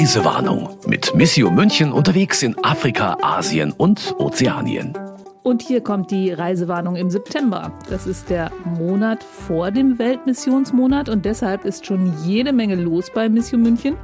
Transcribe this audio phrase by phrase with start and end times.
[0.00, 4.94] Reisewarnung mit Missio München unterwegs in Afrika, Asien und Ozeanien.
[5.42, 7.70] Und hier kommt die Reisewarnung im September.
[7.90, 13.28] Das ist der Monat vor dem Weltmissionsmonat und deshalb ist schon jede Menge los bei
[13.28, 13.94] Mission München.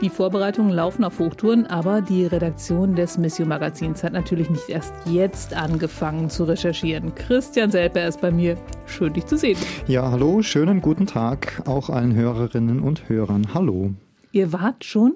[0.00, 4.94] Die Vorbereitungen laufen auf Hochtouren, aber die Redaktion des Mission Magazins hat natürlich nicht erst
[5.06, 7.12] jetzt angefangen zu recherchieren.
[7.16, 8.56] Christian Selper ist bei mir.
[8.86, 9.58] Schön, dich zu sehen.
[9.88, 13.48] Ja, hallo, schönen guten Tag auch allen Hörerinnen und Hörern.
[13.52, 13.90] Hallo.
[14.34, 15.12] Ihr wart schon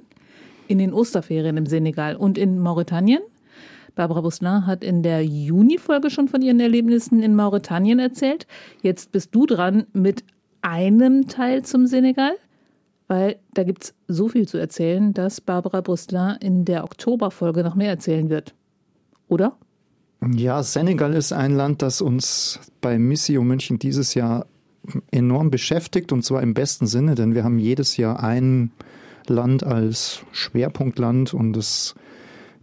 [0.69, 3.21] in den Osterferien im Senegal und in Mauretanien?
[3.95, 8.47] Barbara Busselin hat in der Juni-Folge schon von ihren Erlebnissen in Mauretanien erzählt.
[8.83, 10.23] Jetzt bist du dran mit
[10.61, 12.33] einem Teil zum Senegal,
[13.09, 17.75] weil da gibt es so viel zu erzählen, dass Barbara Busselin in der Oktoberfolge noch
[17.75, 18.55] mehr erzählen wird.
[19.29, 19.57] Oder?
[20.35, 24.47] Ja, Senegal ist ein Land, das uns bei Missio München dieses Jahr
[25.11, 28.71] enorm beschäftigt und zwar im besten Sinne, denn wir haben jedes Jahr ein
[29.31, 31.95] Land als Schwerpunktland und es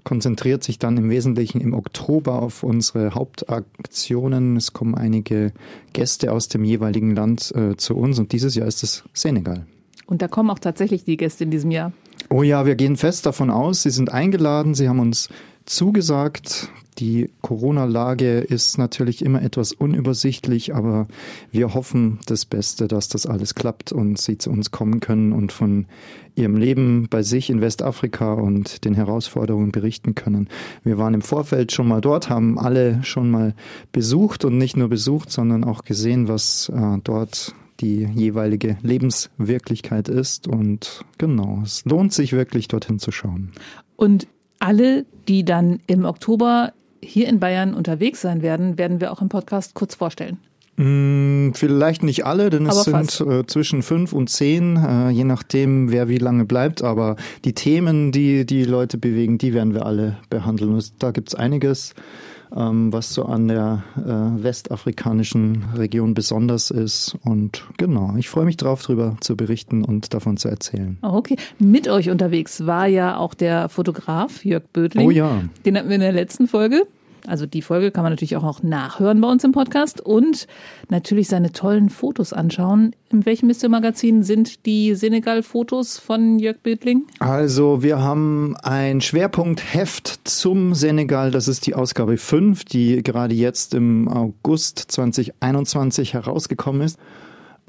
[0.03, 4.58] konzentriert sich dann im Wesentlichen im Oktober auf unsere Hauptaktionen.
[4.58, 5.53] Es kommen einige
[5.94, 9.66] Gäste aus dem jeweiligen Land äh, zu uns und dieses Jahr ist es Senegal.
[10.05, 11.94] Und da kommen auch tatsächlich die Gäste in diesem Jahr.
[12.30, 15.30] Oh ja, wir gehen fest davon aus, Sie sind eingeladen, Sie haben uns
[15.66, 16.69] zugesagt.
[17.00, 21.08] Die Corona-Lage ist natürlich immer etwas unübersichtlich, aber
[21.52, 25.52] wir hoffen das Beste, dass das alles klappt und Sie zu uns kommen können und
[25.52, 25.88] von
[26.36, 30.50] Ihrem Leben bei sich in Westafrika und den Herausforderungen berichten können.
[30.83, 33.55] Wir waren im Vorfeld schon mal dort, haben alle schon mal
[33.92, 40.48] besucht und nicht nur besucht, sondern auch gesehen, was äh, dort die jeweilige Lebenswirklichkeit ist.
[40.48, 43.52] Und genau, es lohnt sich wirklich dorthin zu schauen.
[43.95, 44.27] Und
[44.64, 49.30] alle, die dann im Oktober hier in Bayern unterwegs sein werden, werden wir auch im
[49.30, 50.38] Podcast kurz vorstellen.
[50.78, 55.23] Mm, vielleicht nicht alle, denn es Aber sind äh, zwischen fünf und zehn, äh, je
[55.23, 56.81] nachdem, wer wie lange bleibt.
[56.81, 60.73] Aber die Themen, die die Leute bewegen, die werden wir alle behandeln.
[60.73, 67.17] Und da gibt's einiges, ähm, was so an der äh, westafrikanischen Region besonders ist.
[67.23, 70.97] Und genau, ich freue mich drauf, darüber zu berichten und davon zu erzählen.
[71.02, 71.36] Oh, okay.
[71.59, 75.08] Mit euch unterwegs war ja auch der Fotograf Jörg Bödling.
[75.08, 75.43] Oh ja.
[75.65, 76.86] Den hatten wir in der letzten Folge.
[77.28, 80.48] Also die Folge kann man natürlich auch noch nachhören bei uns im Podcast und
[80.89, 82.95] natürlich seine tollen Fotos anschauen.
[83.10, 83.70] In welchem Mr.
[83.70, 87.04] Magazin sind die Senegal-Fotos von Jörg Bödling?
[87.20, 91.32] Also wir haben ein Schwerpunktheft zum Senegal.
[91.32, 97.00] Das ist die Ausgabe 5, die gerade jetzt im August 2021 herausgekommen ist.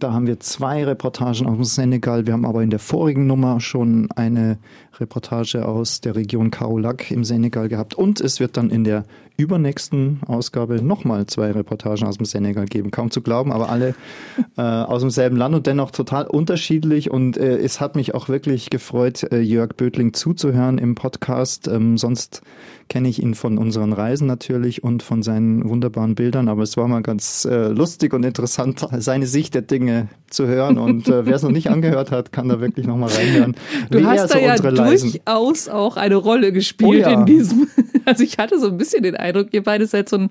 [0.00, 2.26] Da haben wir zwei Reportagen aus dem Senegal.
[2.26, 4.58] Wir haben aber in der vorigen Nummer schon eine
[5.00, 7.94] Reportage aus der Region Kaolack im Senegal gehabt.
[7.94, 9.04] Und es wird dann in der
[9.36, 12.90] übernächsten Ausgabe nochmal zwei Reportagen aus dem Senegal geben.
[12.90, 13.94] Kaum zu glauben, aber alle
[14.56, 17.10] äh, aus demselben Land und dennoch total unterschiedlich.
[17.10, 21.66] Und äh, es hat mich auch wirklich gefreut, äh, Jörg Bödling zuzuhören im Podcast.
[21.68, 22.42] Ähm, sonst
[22.88, 26.48] kenne ich ihn von unseren Reisen natürlich und von seinen wunderbaren Bildern.
[26.48, 30.78] Aber es war mal ganz äh, lustig und interessant, seine Sicht der Dinge zu hören.
[30.78, 33.56] Und äh, wer es noch nicht angehört hat, kann da wirklich nochmal reinhören.
[33.90, 36.94] Du wie er hast so da ja unsere Reisen durchaus auch eine Rolle gespielt Oh
[36.94, 37.12] ja.
[37.12, 37.68] in diesem.
[38.06, 40.30] Also ich hatte so ein bisschen den Eindruck, ihr beide seid so ein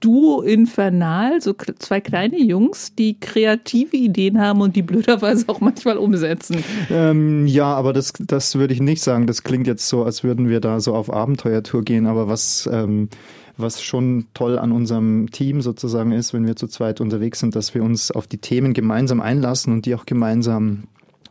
[0.00, 5.96] Duo infernal, so zwei kleine Jungs, die kreative Ideen haben und die blöderweise auch manchmal
[5.96, 6.62] umsetzen.
[6.90, 9.26] Ähm, ja, aber das, das würde ich nicht sagen.
[9.26, 12.06] Das klingt jetzt so, als würden wir da so auf Abenteuertour gehen.
[12.06, 13.08] Aber was, ähm,
[13.56, 17.74] was schon toll an unserem Team sozusagen ist, wenn wir zu zweit unterwegs sind, dass
[17.74, 20.84] wir uns auf die Themen gemeinsam einlassen und die auch gemeinsam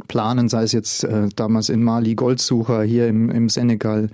[0.07, 4.09] planen, sei es jetzt äh, damals in Mali Goldsucher, hier im, im Senegal,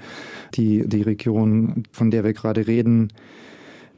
[0.56, 3.12] die, die Region, von der wir gerade reden.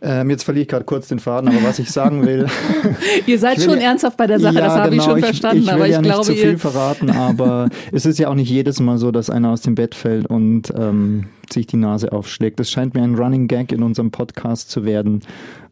[0.01, 2.45] Ähm, jetzt verliere ich gerade kurz den Faden, aber was ich sagen will.
[3.25, 5.67] Ihr seid Ich schon ja- ernsthaft bei der Sache, das habe ich schon verstanden, Ich,
[5.67, 8.49] will aber ich ja glaube, nicht zu viel verraten, aber es ist ja auch nicht
[8.49, 12.59] jedes Mal so, dass einer aus dem Bett fällt und ähm, sich die Nase aufschlägt.
[12.59, 15.21] Das scheint mir ein Running Gag in unserem Podcast zu werden.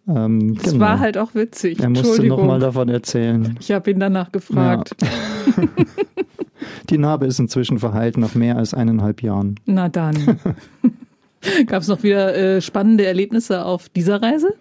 [0.07, 1.79] Ähm, es war halt auch witzig.
[1.79, 3.55] er musste nochmal davon erzählen.
[3.59, 4.95] ich habe ihn danach gefragt.
[6.89, 9.55] Die Narbe ist inzwischen verheilt nach mehr als eineinhalb Jahren.
[9.65, 10.15] Na dann.
[11.67, 14.53] Gab es noch wieder äh, spannende Erlebnisse auf dieser Reise?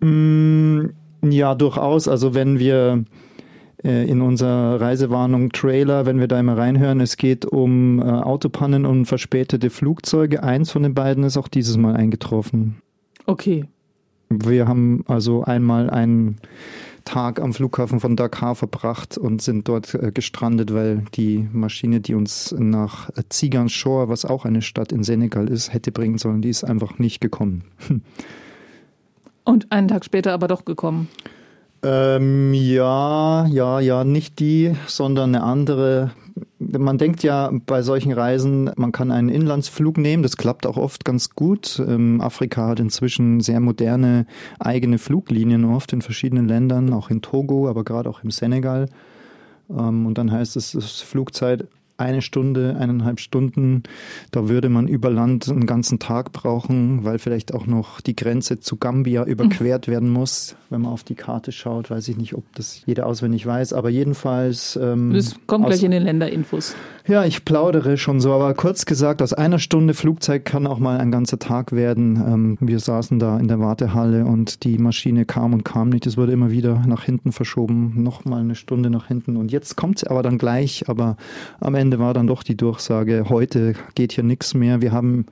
[0.00, 0.86] Mm,
[1.22, 2.08] ja, durchaus.
[2.08, 3.04] Also wenn wir
[3.84, 8.86] äh, in unserer Reisewarnung Trailer, wenn wir da immer reinhören, es geht um äh, Autopannen
[8.86, 10.42] und verspätete Flugzeuge.
[10.42, 12.76] Eins von den beiden ist auch dieses Mal eingetroffen.
[13.26, 13.66] Okay.
[14.30, 16.36] Wir haben also einmal einen
[17.04, 22.14] Tag am Flughafen von Dakar verbracht und sind dort äh, gestrandet, weil die Maschine, die
[22.14, 26.48] uns nach äh, Ziganchor, was auch eine Stadt in Senegal ist, hätte bringen sollen, die
[26.48, 27.64] ist einfach nicht gekommen.
[29.44, 31.08] Und einen Tag später aber doch gekommen.
[31.82, 36.12] Ähm, ja, ja, ja, nicht die, sondern eine andere
[36.60, 40.22] man denkt ja bei solchen Reisen, man kann einen Inlandsflug nehmen.
[40.22, 41.82] Das klappt auch oft ganz gut.
[41.86, 44.26] Ähm, Afrika hat inzwischen sehr moderne
[44.58, 48.88] eigene Fluglinien oft in verschiedenen Ländern, auch in Togo, aber gerade auch im Senegal.
[49.70, 51.66] Ähm, und dann heißt es, es ist Flugzeit
[52.00, 53.82] eine Stunde, eineinhalb Stunden.
[54.30, 58.60] Da würde man über Land einen ganzen Tag brauchen, weil vielleicht auch noch die Grenze
[58.60, 60.56] zu Gambia überquert werden muss.
[60.70, 63.90] Wenn man auf die Karte schaut, weiß ich nicht, ob das jeder auswendig weiß, aber
[63.90, 64.78] jedenfalls.
[64.80, 66.74] Ähm, das kommt gleich in den Länderinfos.
[67.06, 70.98] Ja, ich plaudere schon so, aber kurz gesagt, aus einer Stunde Flugzeit kann auch mal
[70.98, 72.16] ein ganzer Tag werden.
[72.16, 76.06] Ähm, wir saßen da in der Wartehalle und die Maschine kam und kam nicht.
[76.06, 79.36] Es wurde immer wieder nach hinten verschoben, noch mal eine Stunde nach hinten.
[79.36, 81.16] Und jetzt kommt sie aber dann gleich, aber
[81.58, 84.80] am Ende war dann doch die Durchsage, heute geht hier nichts mehr.
[84.80, 85.26] Wir haben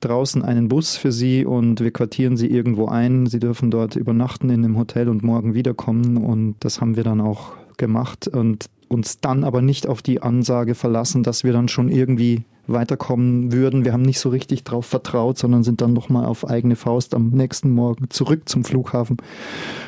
[0.00, 3.26] draußen einen Bus für Sie und wir quartieren Sie irgendwo ein.
[3.26, 6.16] Sie dürfen dort übernachten in einem Hotel und morgen wiederkommen.
[6.16, 10.74] Und das haben wir dann auch gemacht und uns dann aber nicht auf die Ansage
[10.74, 13.84] verlassen, dass wir dann schon irgendwie weiterkommen würden.
[13.84, 17.28] Wir haben nicht so richtig darauf vertraut, sondern sind dann nochmal auf eigene Faust am
[17.30, 19.18] nächsten Morgen zurück zum Flughafen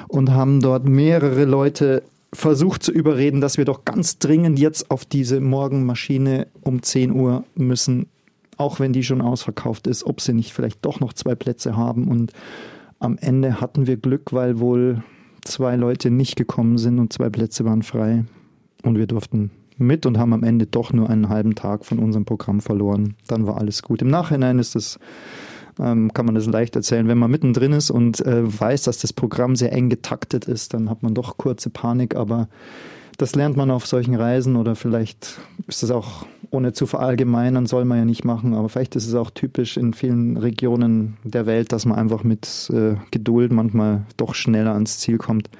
[0.08, 2.02] und haben dort mehrere Leute
[2.36, 7.44] versucht zu überreden, dass wir doch ganz dringend jetzt auf diese Morgenmaschine um 10 Uhr
[7.54, 8.06] müssen,
[8.56, 12.08] auch wenn die schon ausverkauft ist, ob sie nicht vielleicht doch noch zwei Plätze haben.
[12.08, 12.32] Und
[12.98, 15.02] am Ende hatten wir Glück, weil wohl
[15.44, 18.24] zwei Leute nicht gekommen sind und zwei Plätze waren frei.
[18.82, 22.24] Und wir durften mit und haben am Ende doch nur einen halben Tag von unserem
[22.24, 23.14] Programm verloren.
[23.26, 24.02] Dann war alles gut.
[24.02, 24.98] Im Nachhinein ist es
[25.80, 27.08] ähm, kann man das leicht erzählen.
[27.08, 30.90] Wenn man mittendrin ist und äh, weiß, dass das Programm sehr eng getaktet ist, dann
[30.90, 32.48] hat man doch kurze Panik, aber
[33.18, 37.84] das lernt man auf solchen Reisen oder vielleicht ist das auch, ohne zu verallgemeinern, soll
[37.84, 41.72] man ja nicht machen, aber vielleicht ist es auch typisch in vielen Regionen der Welt,
[41.72, 45.50] dass man einfach mit äh, Geduld manchmal doch schneller ans Ziel kommt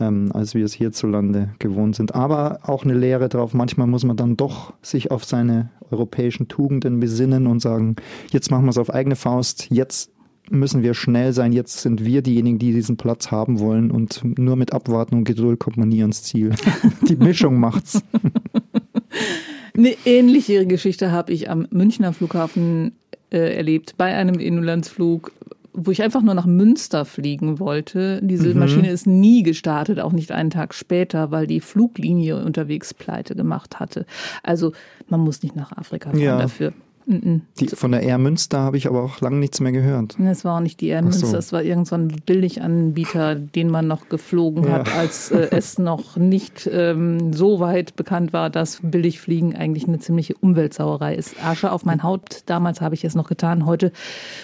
[0.00, 2.14] ähm, als wir es hierzulande gewohnt sind.
[2.14, 7.00] Aber auch eine Lehre drauf, manchmal muss man dann doch sich auf seine europäischen Tugenden
[7.00, 7.96] besinnen und sagen,
[8.30, 10.10] jetzt machen wir es auf eigene Faust, jetzt
[10.50, 14.56] müssen wir schnell sein, jetzt sind wir diejenigen, die diesen Platz haben wollen und nur
[14.56, 16.54] mit Abwarten und Geduld kommt man nie ans Ziel.
[17.08, 18.02] die Mischung macht's.
[19.76, 22.92] Eine ähnliche Geschichte habe ich am Münchner Flughafen
[23.30, 23.94] äh, erlebt.
[23.96, 25.32] Bei einem Inlandsflug
[25.72, 28.20] wo ich einfach nur nach Münster fliegen wollte.
[28.22, 28.60] Diese mhm.
[28.60, 33.78] Maschine ist nie gestartet, auch nicht einen Tag später, weil die Fluglinie unterwegs pleite gemacht
[33.80, 34.06] hatte.
[34.42, 34.72] Also
[35.08, 36.38] man muss nicht nach Afrika fahren ja.
[36.38, 36.72] dafür.
[37.08, 40.18] Die, von der Air Münster habe ich aber auch lange nichts mehr gehört.
[40.20, 41.36] Es war auch nicht die Air Münster, so.
[41.38, 44.70] es war irgendein so Billiganbieter, den man noch geflogen ja.
[44.70, 50.00] hat, als äh, es noch nicht ähm, so weit bekannt war, dass Billigfliegen eigentlich eine
[50.00, 51.42] ziemliche Umweltsauerei ist.
[51.42, 53.90] Asche auf mein Haut, damals habe ich es noch getan, heute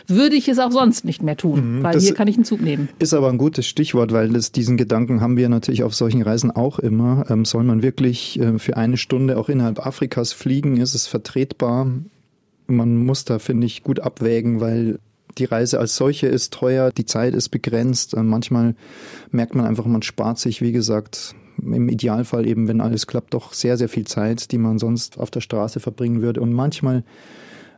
[0.07, 2.63] würde ich es auch sonst nicht mehr tun, mhm, weil hier kann ich einen Zug
[2.63, 2.89] nehmen.
[2.99, 6.51] Ist aber ein gutes Stichwort, weil das, diesen Gedanken haben wir natürlich auf solchen Reisen
[6.51, 7.27] auch immer.
[7.29, 10.79] Ähm, soll man wirklich äh, für eine Stunde auch innerhalb Afrikas fliegen?
[10.79, 11.89] Ist es vertretbar?
[12.67, 14.99] Man muss da, finde ich, gut abwägen, weil
[15.39, 18.17] die Reise als solche ist teuer, die Zeit ist begrenzt.
[18.17, 18.75] Manchmal
[19.31, 23.53] merkt man einfach, man spart sich, wie gesagt, im Idealfall eben, wenn alles klappt, doch
[23.53, 26.41] sehr, sehr viel Zeit, die man sonst auf der Straße verbringen würde.
[26.41, 27.05] Und manchmal,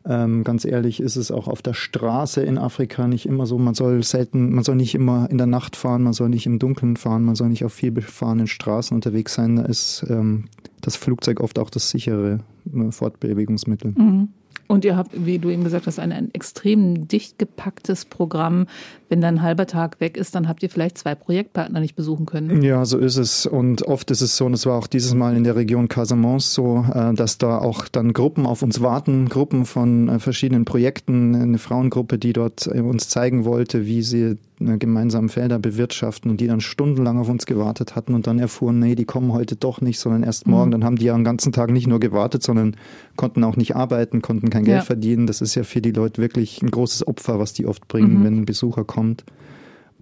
[0.04, 3.58] ähm, ganz ehrlich, ist es auch auf der Straße in Afrika nicht immer so.
[3.58, 6.58] Man soll selten, man soll nicht immer in der Nacht fahren, man soll nicht im
[6.58, 9.56] Dunkeln fahren, man soll nicht auf viel befahrenen Straßen unterwegs sein.
[9.56, 10.44] Da ist ähm,
[10.80, 12.40] das Flugzeug oft auch das sichere
[12.74, 13.94] äh, Fortbewegungsmittel.
[13.96, 14.28] Mhm.
[14.68, 18.66] Und ihr habt, wie du eben gesagt hast, ein, ein extrem dicht gepacktes Programm.
[19.08, 22.26] Wenn dann ein halber Tag weg ist, dann habt ihr vielleicht zwei Projektpartner nicht besuchen
[22.26, 22.62] können.
[22.62, 23.46] Ja, so ist es.
[23.46, 26.52] Und oft ist es so, und es war auch dieses Mal in der Region Casamance
[26.52, 31.36] so, äh, dass da auch dann Gruppen auf uns warten, Gruppen von äh, verschiedenen Projekten,
[31.36, 36.46] eine Frauengruppe, die dort äh, uns zeigen wollte, wie sie gemeinsam Felder bewirtschaften und die
[36.46, 39.98] dann stundenlang auf uns gewartet hatten und dann erfuhren, nee, die kommen heute doch nicht,
[39.98, 40.68] sondern erst morgen.
[40.68, 40.72] Mhm.
[40.72, 42.74] Dann haben die ja den ganzen Tag nicht nur gewartet, sondern
[43.16, 44.82] konnten auch nicht arbeiten, konnten kein Geld ja.
[44.84, 45.26] verdienen.
[45.26, 48.24] Das ist ja für die Leute wirklich ein großes Opfer, was die oft bringen, mhm.
[48.24, 49.24] wenn ein Besucher kommt,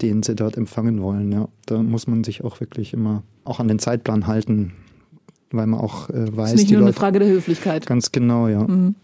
[0.01, 1.33] den sie dort empfangen wollen.
[1.33, 4.73] Ja, da muss man sich auch wirklich immer auch an den Zeitplan halten,
[5.51, 6.53] weil man auch äh, weiß.
[6.53, 7.87] Ist nicht nur Leute, eine Frage der Höflichkeit.
[7.87, 8.63] Ganz genau, ja.
[8.63, 8.95] Mhm.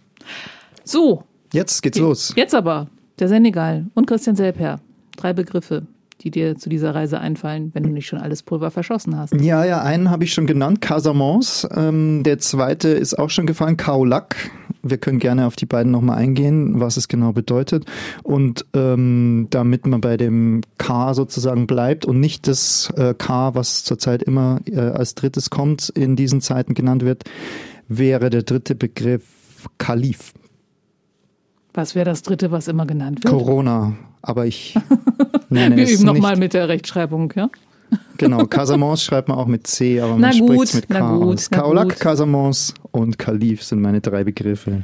[0.85, 1.25] So.
[1.53, 2.33] Jetzt geht's los.
[2.37, 2.87] Jetzt aber
[3.19, 4.81] der Senegal und Christian Selper.
[5.21, 5.83] Drei Begriffe,
[6.23, 9.35] die dir zu dieser Reise einfallen, wenn du nicht schon alles Pulver verschossen hast.
[9.35, 11.69] Ja, ja, einen habe ich schon genannt, Casamance.
[11.75, 14.51] Ähm, der zweite ist auch schon gefallen, Kaolack.
[14.83, 17.85] Wir können gerne auf die beiden nochmal eingehen, was es genau bedeutet.
[18.23, 23.85] Und ähm, damit man bei dem K sozusagen bleibt und nicht das äh, K, was
[23.85, 27.25] zurzeit immer äh, als drittes kommt, in diesen Zeiten genannt wird,
[27.89, 30.33] wäre der dritte Begriff Kalif.
[31.75, 33.33] Was wäre das dritte, was immer genannt wird?
[33.33, 33.95] Corona.
[34.23, 34.75] Aber ich
[35.49, 37.49] nenne Wir üben nochmal mit der Rechtschreibung, ja?
[38.19, 41.35] Genau, Casamance schreibt man auch mit C, aber man spricht es mit K na gut,
[41.35, 41.51] aus.
[41.51, 44.83] Kaolak, Casamance und Kalif sind meine drei Begriffe.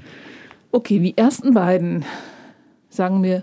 [0.73, 2.05] Okay, die ersten beiden
[2.89, 3.43] sagen mir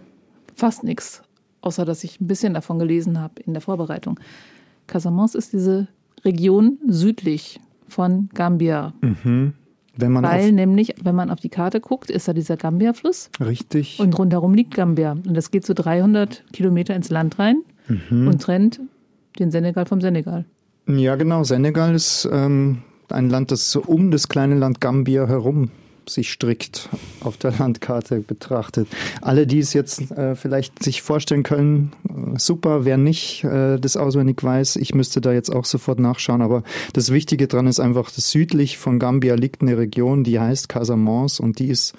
[0.56, 1.22] fast nichts,
[1.62, 4.20] außer dass ich ein bisschen davon gelesen habe in der Vorbereitung.
[4.88, 5.88] Casamance ist diese
[6.26, 8.94] Region südlich von Gambia.
[9.02, 9.54] Mhm.
[9.98, 14.00] Weil nämlich, wenn man auf die Karte guckt, ist da dieser Gambia-Fluss richtig.
[14.00, 15.12] und rundherum liegt Gambia.
[15.12, 17.58] Und das geht so 300 Kilometer ins Land rein
[17.88, 18.28] Mhm.
[18.28, 18.80] und trennt
[19.40, 20.46] den Senegal vom Senegal.
[20.88, 21.44] Ja, genau.
[21.44, 25.70] Senegal ist ähm, ein Land, das so um das kleine Land Gambia herum
[26.10, 26.90] sich strickt
[27.22, 28.88] auf der Landkarte betrachtet.
[29.22, 33.98] Alle, die es jetzt äh, vielleicht sich vorstellen können, äh, super, wer nicht äh, das
[33.98, 38.12] auswendig weiß, ich müsste da jetzt auch sofort nachschauen, aber das Wichtige dran ist einfach,
[38.12, 41.94] dass südlich von Gambia liegt eine Region, die heißt Casamance und die ist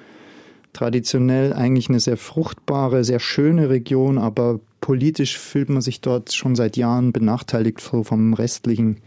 [0.73, 6.55] traditionell eigentlich eine sehr fruchtbare, sehr schöne Region, aber politisch fühlt man sich dort schon
[6.57, 8.99] seit Jahren benachteiligt vom restlichen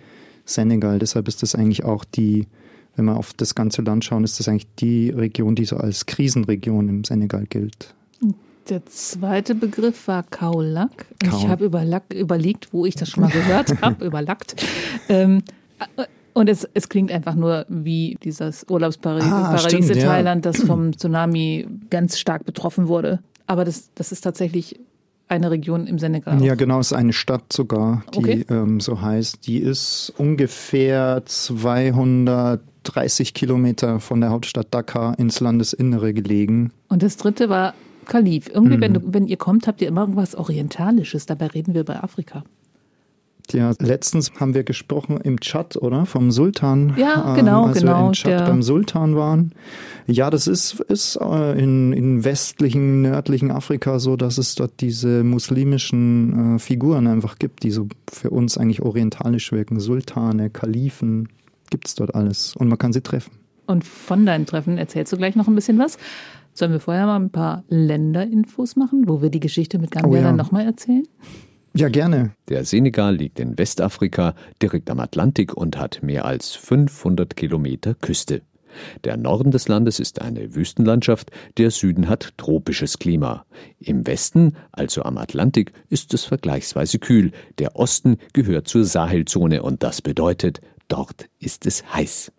[0.45, 0.97] Senegal.
[0.97, 2.47] Deshalb ist das eigentlich auch die,
[2.97, 6.05] wenn wir auf das ganze Land schauen, ist das eigentlich die Region, die so als
[6.05, 7.93] Krisenregion im Senegal gilt.
[8.69, 11.05] Der zweite Begriff war Kaulak.
[11.23, 14.61] Und Kau- Ich habe überlack- überlegt, wo ich das schon mal gehört habe, überlackt.
[15.07, 15.41] Ähm,
[16.33, 20.05] und es, es klingt einfach nur wie dieses Urlaubsparadies Ah, stimmt, in ja.
[20.07, 23.19] Thailand, das vom Tsunami ganz stark betroffen wurde.
[23.45, 24.79] Aber das, das ist tatsächlich
[25.29, 26.41] eine Region im Senegal.
[26.43, 28.45] Ja, genau, es ist eine Stadt sogar, die Okay.
[28.49, 29.45] ähm, so heißt.
[29.47, 36.71] Die ist ungefähr 230 Kilometer von der Hauptstadt Dakar ins Landesinnere gelegen.
[36.89, 37.73] Und das dritte war
[38.05, 38.49] Kalif.
[38.53, 38.81] Irgendwie, Mhm.
[38.81, 41.25] wenn, du, wenn ihr kommt, habt ihr immer irgendwas Orientalisches.
[41.25, 42.43] Dabei reden wir über Afrika.
[43.53, 46.05] Ja, letztens haben wir gesprochen im Chat, oder?
[46.05, 46.93] Vom Sultan.
[46.97, 49.51] Ja, ähm, genau, als genau, wir im Chat der- beim Sultan waren.
[50.05, 55.23] Ja, das ist, ist äh, in, in westlichen, nördlichen Afrika so, dass es dort diese
[55.23, 59.79] muslimischen äh, Figuren einfach gibt, die so für uns eigentlich orientalisch wirken.
[59.79, 61.29] Sultane, Kalifen,
[61.69, 62.55] gibt's dort alles.
[62.55, 63.31] Und man kann sie treffen.
[63.65, 65.97] Und von deinen Treffen erzählst du gleich noch ein bisschen was.
[66.53, 70.15] Sollen wir vorher mal ein paar Länderinfos machen, wo wir die Geschichte mit Gambia Oh
[70.15, 70.21] ja.
[70.23, 71.03] dann nochmal erzählen?
[71.77, 72.31] Ja, gerne.
[72.49, 78.41] Der Senegal liegt in Westafrika direkt am Atlantik und hat mehr als 500 Kilometer Küste.
[79.03, 83.45] Der Norden des Landes ist eine Wüstenlandschaft, der Süden hat tropisches Klima.
[83.79, 87.31] Im Westen, also am Atlantik, ist es vergleichsweise kühl.
[87.59, 92.31] Der Osten gehört zur Sahelzone und das bedeutet, dort ist es heiß.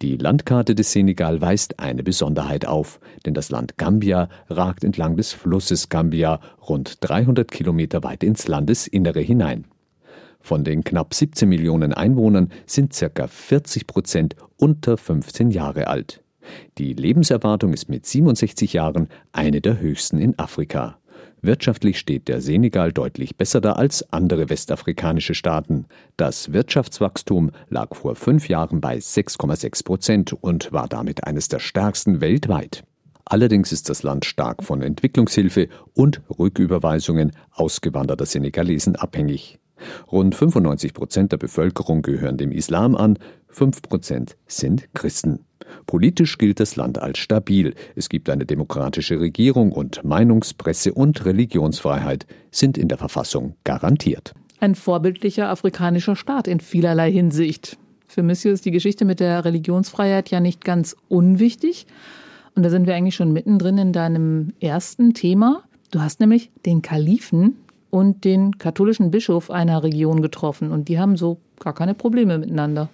[0.00, 5.32] Die Landkarte des Senegal weist eine Besonderheit auf, denn das Land Gambia ragt entlang des
[5.32, 6.38] Flusses Gambia
[6.68, 9.64] rund 300 Kilometer weit ins Landesinnere hinein.
[10.40, 13.26] Von den knapp 17 Millionen Einwohnern sind ca.
[13.26, 16.22] 40 Prozent unter 15 Jahre alt.
[16.78, 20.97] Die Lebenserwartung ist mit 67 Jahren eine der höchsten in Afrika.
[21.40, 25.86] Wirtschaftlich steht der Senegal deutlich besser da als andere westafrikanische Staaten.
[26.16, 32.20] Das Wirtschaftswachstum lag vor fünf Jahren bei 6,6 Prozent und war damit eines der stärksten
[32.20, 32.84] weltweit.
[33.24, 39.58] Allerdings ist das Land stark von Entwicklungshilfe und Rücküberweisungen ausgewanderter Senegalesen abhängig.
[40.10, 43.18] Rund 95 Prozent der Bevölkerung gehören dem Islam an,
[43.48, 45.44] 5 Prozent sind Christen.
[45.86, 47.74] Politisch gilt das Land als stabil.
[47.94, 54.34] Es gibt eine demokratische Regierung und Meinungs-, Presse- und Religionsfreiheit sind in der Verfassung garantiert.
[54.60, 57.78] Ein vorbildlicher afrikanischer Staat in vielerlei Hinsicht.
[58.06, 61.86] Für Monsieur ist die Geschichte mit der Religionsfreiheit ja nicht ganz unwichtig.
[62.54, 65.62] Und da sind wir eigentlich schon mittendrin in deinem ersten Thema.
[65.90, 67.56] Du hast nämlich den Kalifen
[67.90, 72.88] und den katholischen Bischof einer Region getroffen und die haben so gar keine Probleme miteinander.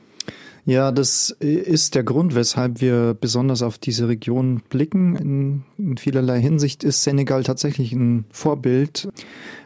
[0.67, 5.15] Ja, das ist der Grund, weshalb wir besonders auf diese Region blicken.
[5.17, 9.09] In, in vielerlei Hinsicht ist Senegal tatsächlich ein Vorbild,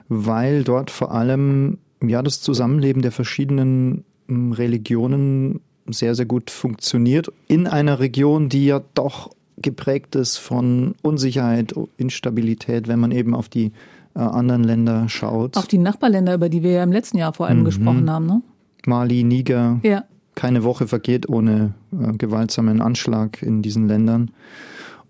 [0.09, 7.29] weil dort vor allem ja das Zusammenleben der verschiedenen ähm, Religionen sehr, sehr gut funktioniert.
[7.47, 13.49] In einer Region, die ja doch geprägt ist von Unsicherheit, Instabilität, wenn man eben auf
[13.49, 13.73] die
[14.15, 15.57] äh, anderen Länder schaut.
[15.57, 17.65] Auf die Nachbarländer, über die wir ja im letzten Jahr vor allem Mhm.
[17.65, 18.43] gesprochen haben, ne?
[18.87, 20.05] Mali, Niger, Ja.
[20.39, 24.31] Keine Woche vergeht ohne äh, gewaltsamen Anschlag in diesen Ländern.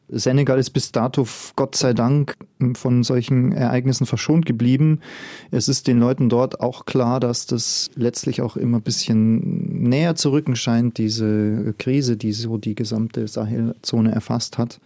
[0.08, 2.38] Senegal ist bis dato, Gott sei Dank,
[2.72, 5.00] von solchen Ereignissen verschont geblieben.
[5.50, 10.14] Es ist den Leuten dort auch klar, dass das letztlich auch immer ein bisschen näher
[10.14, 14.80] zu rücken scheint, diese Krise, die so die gesamte Sahelzone erfasst hat,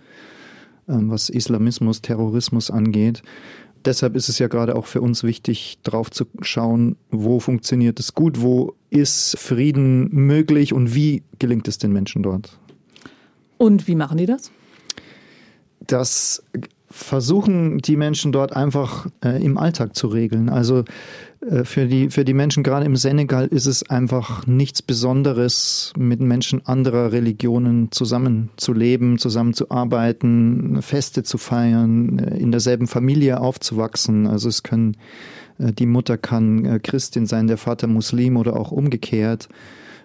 [0.89, 3.23] ähm, was Islamismus, Terrorismus angeht.
[3.85, 8.15] Deshalb ist es ja gerade auch für uns wichtig, drauf zu schauen, wo funktioniert es
[8.15, 12.59] gut, wo ist Frieden möglich und wie gelingt es den Menschen dort.
[13.59, 14.51] Und wie machen die das?
[15.81, 16.43] Das
[16.89, 20.49] versuchen die Menschen dort einfach äh, im Alltag zu regeln.
[20.49, 20.85] Also
[21.65, 26.65] für die, für die Menschen gerade im Senegal ist es einfach nichts Besonderes, mit Menschen
[26.67, 34.29] anderer Religionen zusammenzuleben, zusammenzuarbeiten, Feste zu feiern, äh, in derselben Familie aufzuwachsen.
[34.29, 34.97] Also es können,
[35.59, 39.49] äh, die Mutter kann Christin sein, der Vater Muslim oder auch umgekehrt.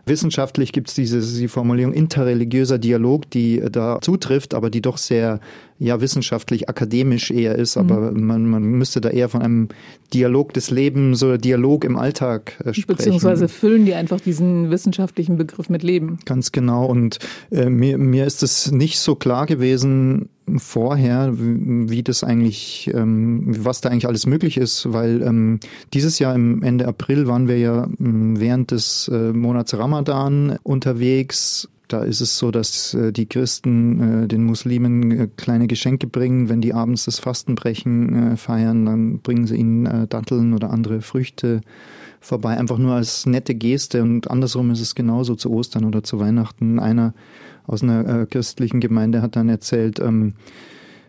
[0.08, 5.40] Wissenschaftlich gibt es diese die Formulierung interreligiöser Dialog, die da zutrifft, aber die doch sehr
[5.80, 8.26] ja wissenschaftlich akademisch eher ist, aber mhm.
[8.26, 9.70] man, man müsste da eher von einem
[10.14, 12.98] Dialog des Lebens oder Dialog im Alltag äh, sprechen.
[12.98, 16.20] Beziehungsweise füllen die einfach diesen wissenschaftlichen Begriff mit Leben.
[16.26, 16.86] Ganz genau.
[16.86, 17.20] Und
[17.52, 23.82] äh, mir, mir ist es nicht so klar gewesen vorher, wie, das eigentlich, ähm, was
[23.82, 25.60] da eigentlich alles möglich ist, weil ähm,
[25.94, 31.68] dieses Jahr im Ende April waren wir ja ähm, während des äh, Monats Ramadan unterwegs
[31.88, 36.50] da ist es so, dass äh, die Christen äh, den Muslimen äh, kleine Geschenke bringen.
[36.50, 41.02] Wenn die abends das Fastenbrechen äh, feiern, dann bringen sie ihnen äh, Datteln oder andere
[41.02, 41.62] Früchte
[42.20, 42.58] vorbei.
[42.58, 44.04] Einfach nur als nette Geste.
[44.04, 46.80] Und andersrum ist es genauso zu Ostern oder zu Weihnachten.
[46.80, 47.14] Einer
[47.68, 50.34] aus einer äh, christlichen Gemeinde hat dann erzählt, ähm,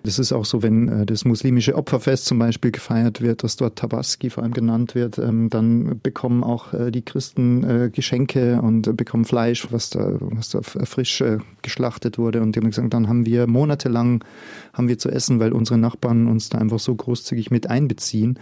[0.05, 3.77] das ist auch so, wenn äh, das muslimische Opferfest zum Beispiel gefeiert wird, dass dort
[3.77, 8.97] Tabaski vor allem genannt wird, ähm, dann bekommen auch äh, die Christen äh, Geschenke und
[8.97, 11.23] bekommen Fleisch, was da, was da frisch
[11.63, 12.41] geschlachtet wurde.
[12.43, 14.25] Und die haben gesagt, dann haben wir monatelang
[14.73, 18.39] haben wir zu essen, weil unsere Nachbarn uns da einfach so großzügig mit einbeziehen.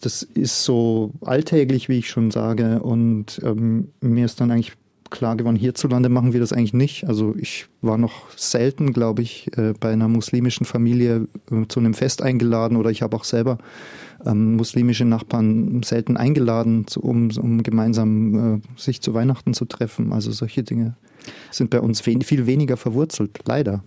[0.00, 2.80] Das ist so alltäglich, wie ich schon sage.
[2.80, 4.72] Und ähm, mir ist dann eigentlich
[5.10, 7.06] klar geworden, hierzulande machen wir das eigentlich nicht.
[7.06, 11.94] Also ich war noch selten, glaube ich, äh, bei einer muslimischen Familie äh, zu einem
[11.94, 13.58] Fest eingeladen oder ich habe auch selber
[14.24, 20.12] ähm, muslimische Nachbarn selten eingeladen, um, um gemeinsam äh, sich zu Weihnachten zu treffen.
[20.12, 20.96] Also solche Dinge
[21.50, 23.82] sind bei uns viel weniger verwurzelt, leider.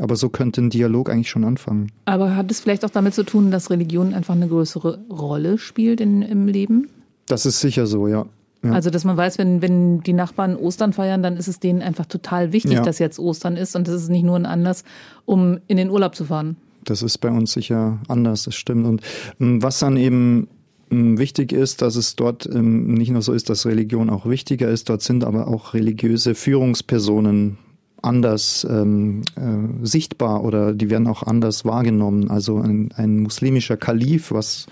[0.00, 1.92] Aber so könnte ein Dialog eigentlich schon anfangen.
[2.04, 6.00] Aber hat es vielleicht auch damit zu tun, dass Religion einfach eine größere Rolle spielt
[6.00, 6.88] in, im Leben?
[7.26, 8.26] Das ist sicher so, ja.
[8.64, 8.72] Ja.
[8.72, 12.06] Also, dass man weiß, wenn, wenn die Nachbarn Ostern feiern, dann ist es denen einfach
[12.06, 12.82] total wichtig, ja.
[12.82, 14.84] dass jetzt Ostern ist und das ist nicht nur ein Anlass,
[15.26, 16.56] um in den Urlaub zu fahren.
[16.84, 18.86] Das ist bei uns sicher anders, das stimmt.
[18.86, 19.02] Und
[19.40, 20.48] ähm, was dann eben
[20.90, 24.68] ähm, wichtig ist, dass es dort ähm, nicht nur so ist, dass Religion auch wichtiger
[24.68, 27.58] ist, dort sind aber auch religiöse Führungspersonen
[28.02, 32.30] anders ähm, äh, sichtbar oder die werden auch anders wahrgenommen.
[32.30, 34.66] Also ein, ein muslimischer Kalif, was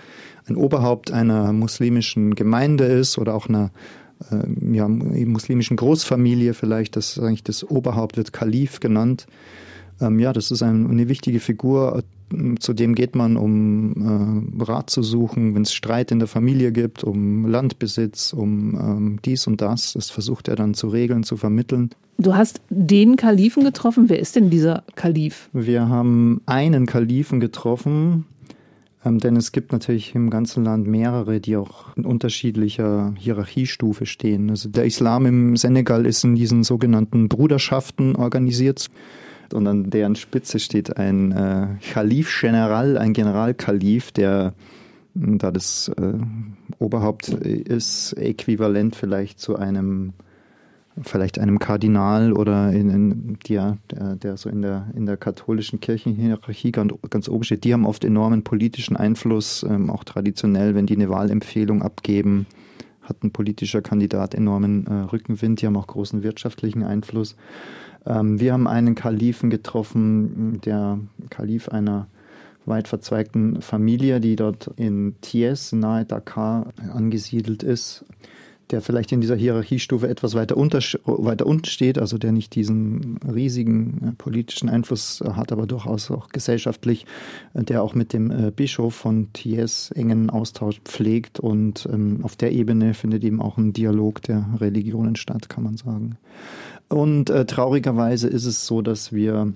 [0.48, 3.70] ein Oberhaupt einer muslimischen Gemeinde ist oder auch einer
[4.31, 9.26] äh, ja, muslimischen Großfamilie vielleicht, das eigentlich das Oberhaupt wird Kalif genannt.
[10.00, 12.02] Ähm, ja, das ist ein, eine wichtige Figur.
[12.61, 16.72] Zu dem geht man, um äh, Rat zu suchen, wenn es Streit in der Familie
[16.72, 19.92] gibt, um Landbesitz, um ähm, dies und das.
[19.92, 21.90] Das versucht er dann zu regeln, zu vermitteln.
[22.18, 24.09] Du hast den Kalifen getroffen.
[24.09, 25.50] Wer ist denn dieser Kalif?
[25.52, 28.26] Wir haben einen Kalifen getroffen,
[29.04, 34.50] ähm, denn es gibt natürlich im ganzen Land mehrere, die auch in unterschiedlicher Hierarchiestufe stehen.
[34.50, 38.88] Also der Islam im Senegal ist in diesen sogenannten Bruderschaften organisiert.
[39.52, 44.54] Und an deren Spitze steht ein äh, Khalif General, ein Generalkalif, der
[45.14, 46.14] da das äh,
[46.78, 50.14] Oberhaupt ist, äquivalent vielleicht zu einem
[51.00, 55.81] vielleicht einem Kardinal oder in, in der, der, der so in der, in der katholischen
[55.81, 60.87] Kirchenhierarchie ganz, ganz oben steht, die haben oft enormen politischen Einfluss, ähm, auch traditionell, wenn
[60.87, 62.46] die eine Wahlempfehlung abgeben,
[63.02, 67.37] hat ein politischer Kandidat enormen äh, Rückenwind, die haben auch großen wirtschaftlichen Einfluss.
[68.05, 70.98] Ähm, wir haben einen Kalifen getroffen, der
[71.31, 72.07] Kalif einer
[72.66, 78.05] weit verzweigten Familie, die dort in Thies nahe Dakar angesiedelt ist
[78.72, 83.18] der vielleicht in dieser Hierarchiestufe etwas weiter, unter, weiter unten steht, also der nicht diesen
[83.18, 87.06] riesigen äh, politischen Einfluss hat, aber durchaus auch gesellschaftlich,
[87.54, 92.35] äh, der auch mit dem äh, Bischof von Thies engen Austausch pflegt und ähm, auf
[92.37, 96.16] der Ebene findet eben auch ein Dialog der Religionen statt, kann man sagen.
[96.88, 99.52] Und äh, traurigerweise ist es so, dass wir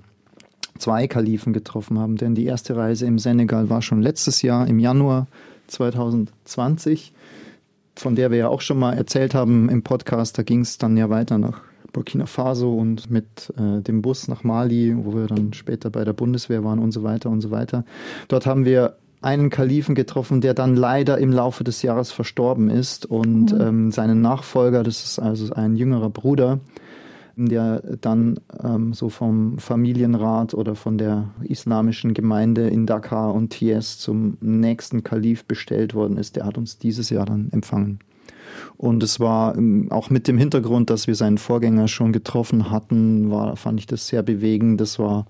[0.77, 4.79] zwei Kalifen getroffen haben, denn die erste Reise im Senegal war schon letztes Jahr im
[4.79, 5.27] Januar
[5.67, 7.13] 2020
[7.99, 10.37] von der wir ja auch schon mal erzählt haben im Podcast.
[10.37, 11.61] Da ging es dann ja weiter nach
[11.93, 16.13] Burkina Faso und mit äh, dem Bus nach Mali, wo wir dann später bei der
[16.13, 17.85] Bundeswehr waren und so weiter und so weiter.
[18.27, 23.05] Dort haben wir einen Kalifen getroffen, der dann leider im Laufe des Jahres verstorben ist
[23.05, 23.61] und mhm.
[23.61, 26.59] ähm, seinen Nachfolger, das ist also ein jüngerer Bruder,
[27.45, 33.99] der dann ähm, so vom Familienrat oder von der islamischen Gemeinde in Dakar und Thies
[33.99, 36.35] zum nächsten Kalif bestellt worden ist.
[36.35, 37.99] Der hat uns dieses Jahr dann empfangen.
[38.75, 43.29] Und es war ähm, auch mit dem Hintergrund, dass wir seinen Vorgänger schon getroffen hatten,
[43.29, 44.81] war, fand ich das sehr bewegend.
[44.81, 45.27] Das war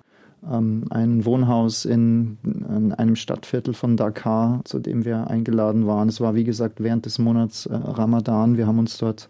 [0.50, 6.10] ähm, ein Wohnhaus in, in, einem Stadtviertel von Dakar, zu dem wir eingeladen waren.
[6.10, 8.58] Es war, wie gesagt, während des Monats äh, Ramadan.
[8.58, 9.30] Wir haben uns dort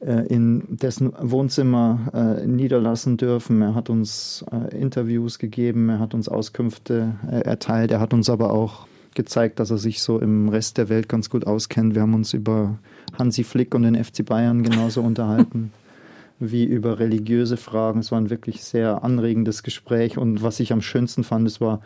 [0.00, 3.62] in dessen Wohnzimmer äh, niederlassen dürfen.
[3.62, 8.28] Er hat uns äh, Interviews gegeben, er hat uns Auskünfte äh, erteilt, er hat uns
[8.28, 11.94] aber auch gezeigt, dass er sich so im Rest der Welt ganz gut auskennt.
[11.94, 12.78] Wir haben uns über
[13.18, 15.72] Hansi Flick und den FC Bayern genauso unterhalten
[16.40, 18.00] wie über religiöse Fragen.
[18.00, 21.80] Es war ein wirklich sehr anregendes Gespräch und was ich am schönsten fand, es war,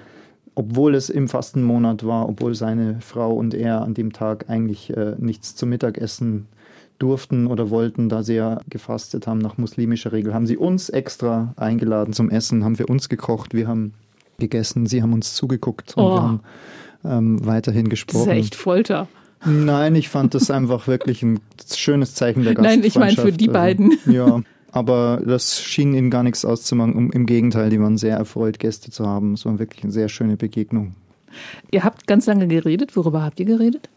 [0.54, 5.14] obwohl es im Fastenmonat war, obwohl seine Frau und er an dem Tag eigentlich äh,
[5.18, 6.46] nichts zum Mittagessen
[6.98, 11.54] durften oder wollten, da sie ja gefastet haben nach muslimischer Regel, haben sie uns extra
[11.56, 13.94] eingeladen zum Essen, haben für uns gekocht, wir haben
[14.38, 16.14] gegessen, sie haben uns zugeguckt und Oh.
[16.14, 16.40] wir haben
[17.04, 18.20] ähm, weiterhin Das gesprochen.
[18.22, 19.08] ist ja echt Folter.
[19.44, 21.38] Nein, ich fand das einfach wirklich ein
[21.72, 23.52] schönes Zeichen der Nein, ich meine für die Gastfreundschaft.
[23.52, 23.98] beiden.
[24.14, 26.94] Ja, aber das schien ihnen gar nichts auszumachen.
[26.94, 29.34] Um, Im Gegenteil, die waren sehr erfreut, Gäste zu haben.
[29.34, 30.94] Es war wirklich eine sehr schöne Begegnung.
[31.70, 32.96] Ihr habt ganz lange geredet.
[32.96, 33.88] Worüber habt ihr geredet?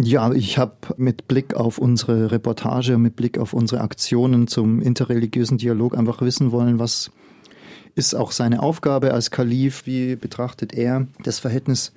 [0.00, 5.58] Ja, ich habe mit Blick auf unsere Reportage, mit Blick auf unsere Aktionen zum interreligiösen
[5.58, 7.10] Dialog einfach wissen wollen, was
[7.96, 11.92] ist auch seine Aufgabe als Kalif, wie betrachtet er das Verhältnis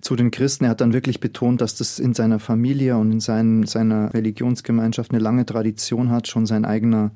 [0.00, 0.64] zu den Christen.
[0.64, 5.12] Er hat dann wirklich betont, dass das in seiner Familie und in seinen, seiner Religionsgemeinschaft
[5.12, 6.26] eine lange Tradition hat.
[6.26, 7.12] Schon sein eigener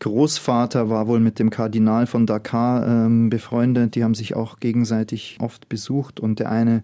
[0.00, 3.94] Großvater war wohl mit dem Kardinal von Dakar ähm, befreundet.
[3.94, 6.82] Die haben sich auch gegenseitig oft besucht und der eine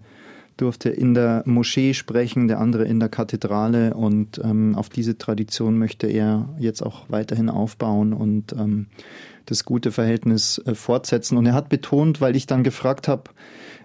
[0.57, 5.79] durfte in der Moschee sprechen, der andere in der Kathedrale und ähm, auf diese Tradition
[5.79, 8.87] möchte er jetzt auch weiterhin aufbauen und ähm,
[9.45, 11.37] das gute Verhältnis äh, fortsetzen.
[11.37, 13.25] Und er hat betont, weil ich dann gefragt habe,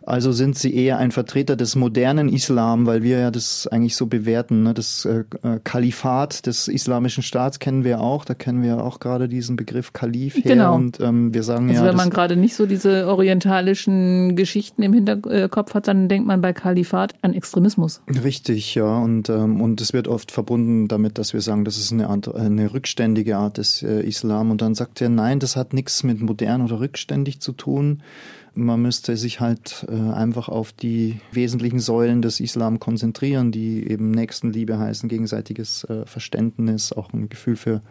[0.04, 4.08] also sind Sie eher ein Vertreter des modernen Islam, weil wir ja das eigentlich so
[4.08, 4.64] bewerten.
[4.64, 4.74] Ne?
[4.74, 8.26] Das äh, äh, Kalifat des islamischen Staats kennen wir auch.
[8.26, 10.42] Da kennen wir auch gerade diesen Begriff Kalif her.
[10.44, 10.76] Genau.
[10.76, 14.94] Und ähm, wir sagen Also ja, wenn man gerade nicht so diese orientalischen Geschichten im
[14.94, 18.02] Hinterkopf hat, dann denkt man bei Kalifat an Extremismus.
[18.24, 18.98] Richtig, ja.
[18.98, 22.34] Und, ähm, und es wird oft verbunden damit, dass wir sagen, das ist eine, Art,
[22.34, 24.50] eine rückständige Art des äh, Islam.
[24.50, 28.02] Und dann sagt er, nein, das hat nichts mit modern oder rückständig zu tun.
[28.54, 34.12] Man müsste sich halt äh, einfach auf die wesentlichen Säulen des Islam konzentrieren, die eben
[34.12, 37.82] Nächstenliebe heißen, gegenseitiges äh, Verständnis, auch ein Gefühl für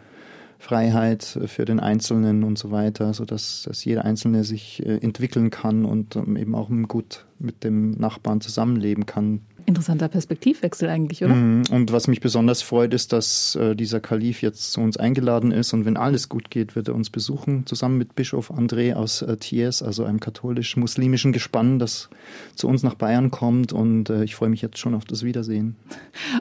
[0.61, 4.97] Freiheit äh, für den Einzelnen und so weiter, so dass, dass jeder Einzelne sich äh,
[4.97, 9.41] entwickeln kann und ähm, eben auch gut mit dem Nachbarn zusammenleben kann.
[9.65, 11.33] Interessanter Perspektivwechsel eigentlich, oder?
[11.33, 11.63] Mhm.
[11.71, 15.73] Und was mich besonders freut, ist, dass äh, dieser Kalif jetzt zu uns eingeladen ist
[15.73, 19.37] und wenn alles gut geht, wird er uns besuchen, zusammen mit Bischof André aus äh,
[19.37, 22.09] Thiers, also einem katholisch-muslimischen Gespann, das
[22.55, 25.75] zu uns nach Bayern kommt und äh, ich freue mich jetzt schon auf das Wiedersehen.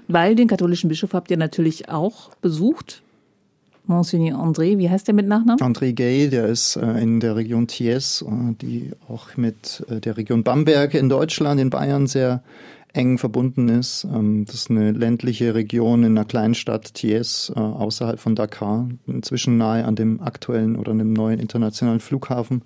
[0.08, 3.02] Weil den katholischen Bischof habt ihr natürlich auch besucht.
[3.90, 5.58] Monseigneur André, wie heißt der mit Nachnamen?
[5.60, 10.16] André Gay, der ist äh, in der Region Thiers, äh, die auch mit äh, der
[10.16, 12.42] Region Bamberg in Deutschland, in Bayern sehr
[12.92, 14.04] eng verbunden ist.
[14.04, 18.88] Ähm, das ist eine ländliche Region in einer kleinen Stadt Thiers äh, außerhalb von Dakar,
[19.06, 22.62] inzwischen nahe an dem aktuellen oder dem neuen internationalen Flughafen.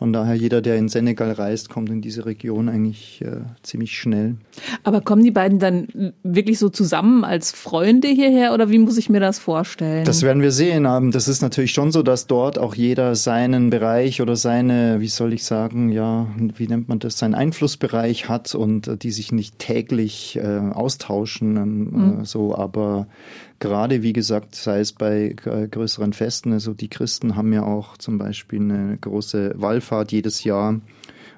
[0.00, 4.36] Von daher, jeder, der in Senegal reist, kommt in diese Region eigentlich äh, ziemlich schnell.
[4.82, 9.10] Aber kommen die beiden dann wirklich so zusammen als Freunde hierher oder wie muss ich
[9.10, 10.06] mir das vorstellen?
[10.06, 10.84] Das werden wir sehen.
[11.10, 15.34] Das ist natürlich schon so, dass dort auch jeder seinen Bereich oder seine, wie soll
[15.34, 19.58] ich sagen, ja, wie nennt man das, seinen Einflussbereich hat und äh, die sich nicht
[19.58, 23.06] täglich äh, austauschen, ähm, äh, so, aber
[23.60, 27.96] gerade wie gesagt, sei es bei äh, größeren Festen, also die Christen haben ja auch
[27.98, 30.80] zum Beispiel eine große Wallfahrt jedes Jahr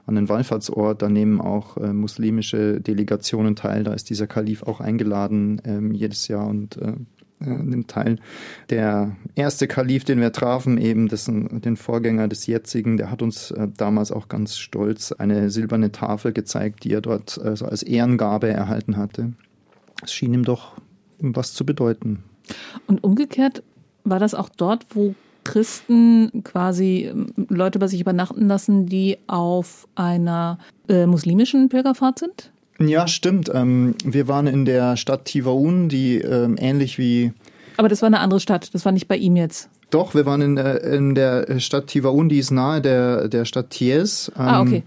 [0.06, 1.02] an den Wallfahrtsort.
[1.02, 3.84] Da nehmen auch äh, muslimische Delegationen teil.
[3.84, 6.94] Da ist dieser Kalif auch eingeladen ähm, jedes Jahr und äh,
[7.40, 8.18] äh, nimmt teil.
[8.70, 13.50] Der erste Kalif, den wir trafen, eben dessen, den Vorgänger des jetzigen, der hat uns
[13.50, 17.82] äh, damals auch ganz stolz eine silberne Tafel gezeigt, die er dort äh, so als
[17.82, 19.32] Ehrengabe erhalten hatte.
[20.02, 20.76] Es schien ihm doch
[21.22, 22.22] was zu bedeuten.
[22.86, 23.62] Und umgekehrt
[24.04, 29.88] war das auch dort, wo Christen quasi ähm, Leute bei sich übernachten lassen, die auf
[29.94, 30.58] einer
[30.88, 32.50] äh, muslimischen Pilgerfahrt sind?
[32.78, 33.50] Ja, stimmt.
[33.52, 37.32] Ähm, wir waren in der Stadt Tivaoun, die ähm, ähnlich wie
[37.76, 39.68] Aber das war eine andere Stadt, das war nicht bei ihm jetzt.
[39.90, 43.70] Doch, wir waren in, äh, in der Stadt Tivaoun, die ist nahe der, der Stadt
[43.70, 44.32] Thiers.
[44.36, 44.82] Ähm, Ah, okay.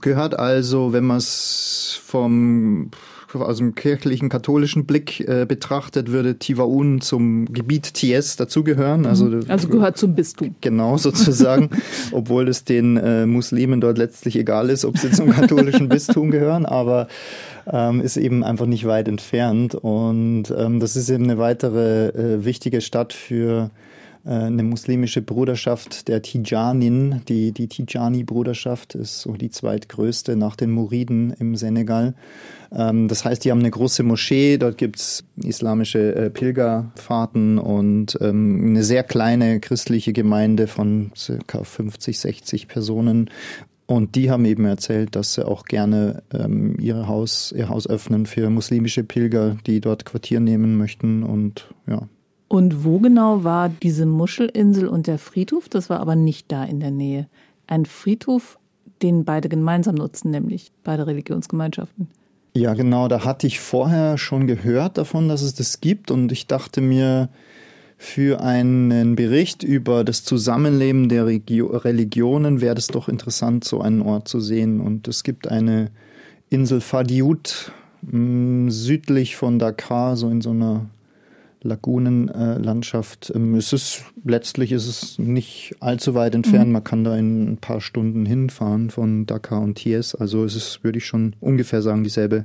[0.00, 2.90] Gehört also, wenn man es vom
[3.34, 9.06] aus dem kirchlichen katholischen Blick äh, betrachtet, würde Tivaoun zum Gebiet Thiers dazugehören.
[9.06, 10.54] Also, Also gehört zum Bistum.
[10.60, 11.70] Genau, sozusagen,
[12.12, 16.66] obwohl es den äh, Muslimen dort letztlich egal ist, ob sie zum katholischen Bistum gehören,
[16.66, 17.08] aber
[17.70, 19.74] ähm, ist eben einfach nicht weit entfernt.
[19.74, 23.87] Und ähm, das ist eben eine weitere äh, wichtige Stadt für äh,
[24.30, 27.22] eine muslimische Bruderschaft der Tijanin.
[27.28, 32.14] Die, die Tijani-Bruderschaft ist so die zweitgrößte nach den Muriden im Senegal.
[32.70, 38.66] Ähm, das heißt, die haben eine große Moschee, dort gibt's islamische äh, Pilgerfahrten und ähm,
[38.66, 43.30] eine sehr kleine christliche Gemeinde von circa 50, 60 Personen.
[43.86, 48.26] Und die haben eben erzählt, dass sie auch gerne ähm, ihr Haus, ihr Haus öffnen
[48.26, 51.22] für muslimische Pilger, die dort Quartier nehmen möchten.
[51.22, 52.06] Und ja,
[52.48, 55.68] und wo genau war diese Muschelinsel und der Friedhof?
[55.68, 57.28] Das war aber nicht da in der Nähe.
[57.66, 58.58] Ein Friedhof,
[59.02, 62.08] den beide gemeinsam nutzen, nämlich beide Religionsgemeinschaften.
[62.54, 63.06] Ja, genau.
[63.08, 66.10] Da hatte ich vorher schon gehört davon, dass es das gibt.
[66.10, 67.28] Und ich dachte mir,
[67.98, 74.00] für einen Bericht über das Zusammenleben der Regio Religionen wäre es doch interessant, so einen
[74.00, 74.80] Ort zu sehen.
[74.80, 75.90] Und es gibt eine
[76.48, 77.72] Insel Fadiut
[78.10, 80.86] südlich von Dakar, so in so einer
[81.62, 83.32] Lagunenlandschaft.
[83.34, 86.66] Ähm, es ist, letztlich ist es nicht allzu weit entfernt.
[86.66, 86.72] Mhm.
[86.72, 90.14] Man kann da in ein paar Stunden hinfahren von Dakar und Thies.
[90.14, 92.44] Also es ist, würde ich schon ungefähr sagen, dieselbe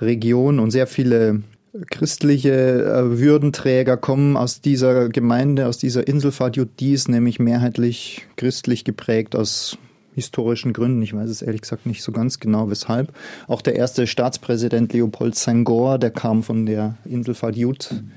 [0.00, 1.42] Region und sehr viele
[1.90, 9.34] christliche äh, Würdenträger kommen aus dieser Gemeinde, aus dieser Inselfahrt Judis, nämlich mehrheitlich christlich geprägt
[9.34, 9.78] aus
[10.14, 11.00] historischen Gründen.
[11.00, 13.14] Ich weiß es ehrlich gesagt nicht so ganz genau, weshalb.
[13.48, 17.88] Auch der erste Staatspräsident Leopold Senghor, der kam von der Inselfahrt Jud.
[17.90, 18.12] Mhm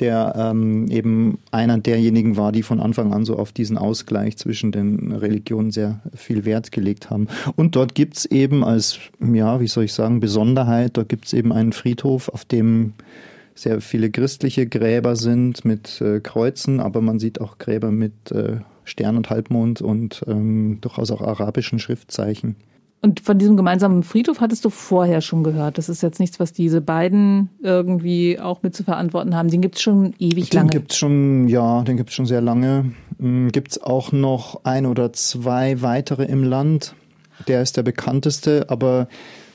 [0.00, 4.72] der ähm, eben einer derjenigen war, die von Anfang an so auf diesen Ausgleich zwischen
[4.72, 7.28] den Religionen sehr viel Wert gelegt haben.
[7.56, 11.72] Und dort gibt's eben als, ja, wie soll ich sagen, Besonderheit, dort gibt's eben einen
[11.72, 12.94] Friedhof, auf dem
[13.54, 18.58] sehr viele christliche Gräber sind mit äh, Kreuzen, aber man sieht auch Gräber mit äh,
[18.84, 22.54] Stern und Halbmond und ähm, durchaus auch arabischen Schriftzeichen.
[23.00, 25.78] Und von diesem gemeinsamen Friedhof hattest du vorher schon gehört.
[25.78, 29.50] Das ist jetzt nichts, was diese beiden irgendwie auch mit zu verantworten haben.
[29.50, 30.70] Den gibt es schon ewig den lange.
[30.70, 32.92] Den gibt es schon, ja, den gibt es schon sehr lange.
[33.20, 36.94] Hm, gibt es auch noch ein oder zwei weitere im Land.
[37.46, 39.06] Der ist der bekannteste, aber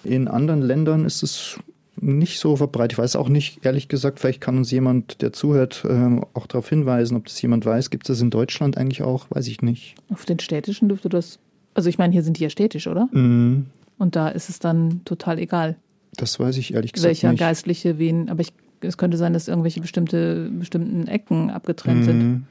[0.05, 1.59] in anderen Ländern ist es
[1.97, 2.93] nicht so verbreitet.
[2.93, 6.69] Ich weiß auch nicht, ehrlich gesagt, vielleicht kann uns jemand, der zuhört, äh, auch darauf
[6.69, 7.89] hinweisen, ob das jemand weiß.
[7.89, 9.27] Gibt es das in Deutschland eigentlich auch?
[9.29, 9.95] Weiß ich nicht.
[10.11, 11.39] Auf den städtischen dürfte das
[11.73, 13.07] also ich meine, hier sind die ja städtisch, oder?
[13.11, 13.67] Mhm.
[13.97, 15.75] Und da ist es dann total egal.
[16.15, 17.39] Das weiß ich ehrlich gesagt welcher nicht.
[17.39, 22.05] Welcher Geistliche wen, aber ich, es könnte sein, dass irgendwelche bestimmte bestimmten Ecken abgetrennt mhm.
[22.05, 22.47] sind.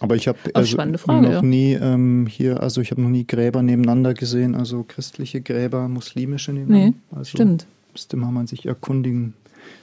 [0.00, 1.42] Aber ich habe also noch ja.
[1.42, 6.52] nie ähm, hier, also ich habe noch nie Gräber nebeneinander gesehen, also christliche Gräber, muslimische
[6.52, 6.96] nebeneinander.
[7.10, 7.66] Nee, also stimmt.
[7.92, 9.34] Müsste man sich erkundigen.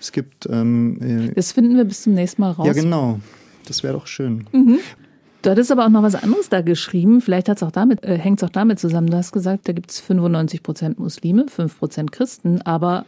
[0.01, 0.47] Es gibt.
[0.51, 2.67] Ähm, äh, das finden wir bis zum nächsten Mal raus.
[2.67, 3.19] Ja, genau.
[3.65, 4.45] Das wäre doch schön.
[4.51, 4.79] Mhm.
[5.41, 7.21] Du hattest aber auch noch was anderes da geschrieben.
[7.21, 9.07] Vielleicht hat's auch damit, äh, hängt es auch damit zusammen.
[9.07, 13.05] Du hast gesagt, da gibt es 95 Prozent Muslime, 5 Prozent Christen, aber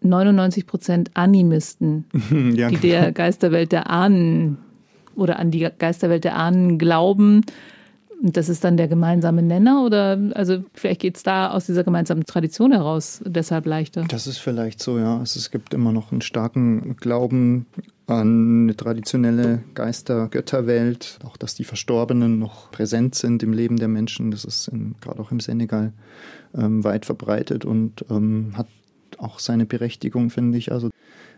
[0.00, 2.04] 99 Prozent Animisten,
[2.54, 2.80] ja, die genau.
[2.80, 4.58] der Geisterwelt der Ahnen
[5.14, 7.42] oder an die Geisterwelt der Ahnen glauben.
[8.20, 11.84] Und das ist dann der gemeinsame Nenner oder also vielleicht geht es da aus dieser
[11.84, 14.04] gemeinsamen Tradition heraus deshalb leichter?
[14.08, 15.18] Das ist vielleicht so, ja.
[15.18, 17.66] Also es gibt immer noch einen starken Glauben
[18.08, 24.30] an eine traditionelle Geister-Götterwelt, auch dass die Verstorbenen noch präsent sind im Leben der Menschen.
[24.30, 25.92] Das ist gerade auch im Senegal
[26.54, 28.66] ähm, weit verbreitet und ähm, hat
[29.18, 30.72] auch seine Berechtigung, finde ich.
[30.72, 30.90] Also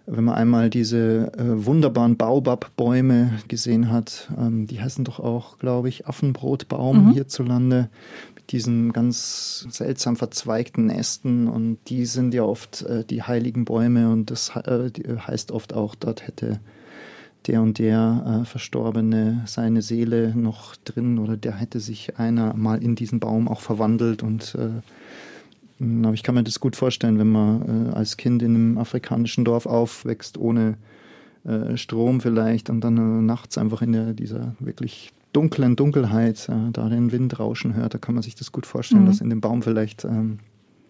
[0.06, 5.88] wenn man einmal diese äh, wunderbaren Baobab-Bäume gesehen hat, ähm, die heißen doch auch, glaube
[5.88, 7.12] ich, Affenbrotbaum mhm.
[7.12, 7.88] hierzulande,
[8.50, 14.30] diesen ganz seltsam verzweigten Ästen und die sind ja oft äh, die heiligen Bäume und
[14.30, 16.60] das äh, heißt oft auch, dort hätte
[17.46, 22.82] der und der äh, Verstorbene seine Seele noch drin oder der hätte sich einer mal
[22.82, 24.82] in diesen Baum auch verwandelt und äh,
[25.80, 29.46] aber ich kann mir das gut vorstellen, wenn man äh, als Kind in einem afrikanischen
[29.46, 30.76] Dorf aufwächst, ohne
[31.44, 36.70] äh, Strom vielleicht und dann äh, nachts einfach in der, dieser wirklich dunklen Dunkelheit äh,
[36.72, 39.06] da den Wind rauschen hört, da kann man sich das gut vorstellen, mhm.
[39.06, 40.38] dass in dem Baum vielleicht ähm,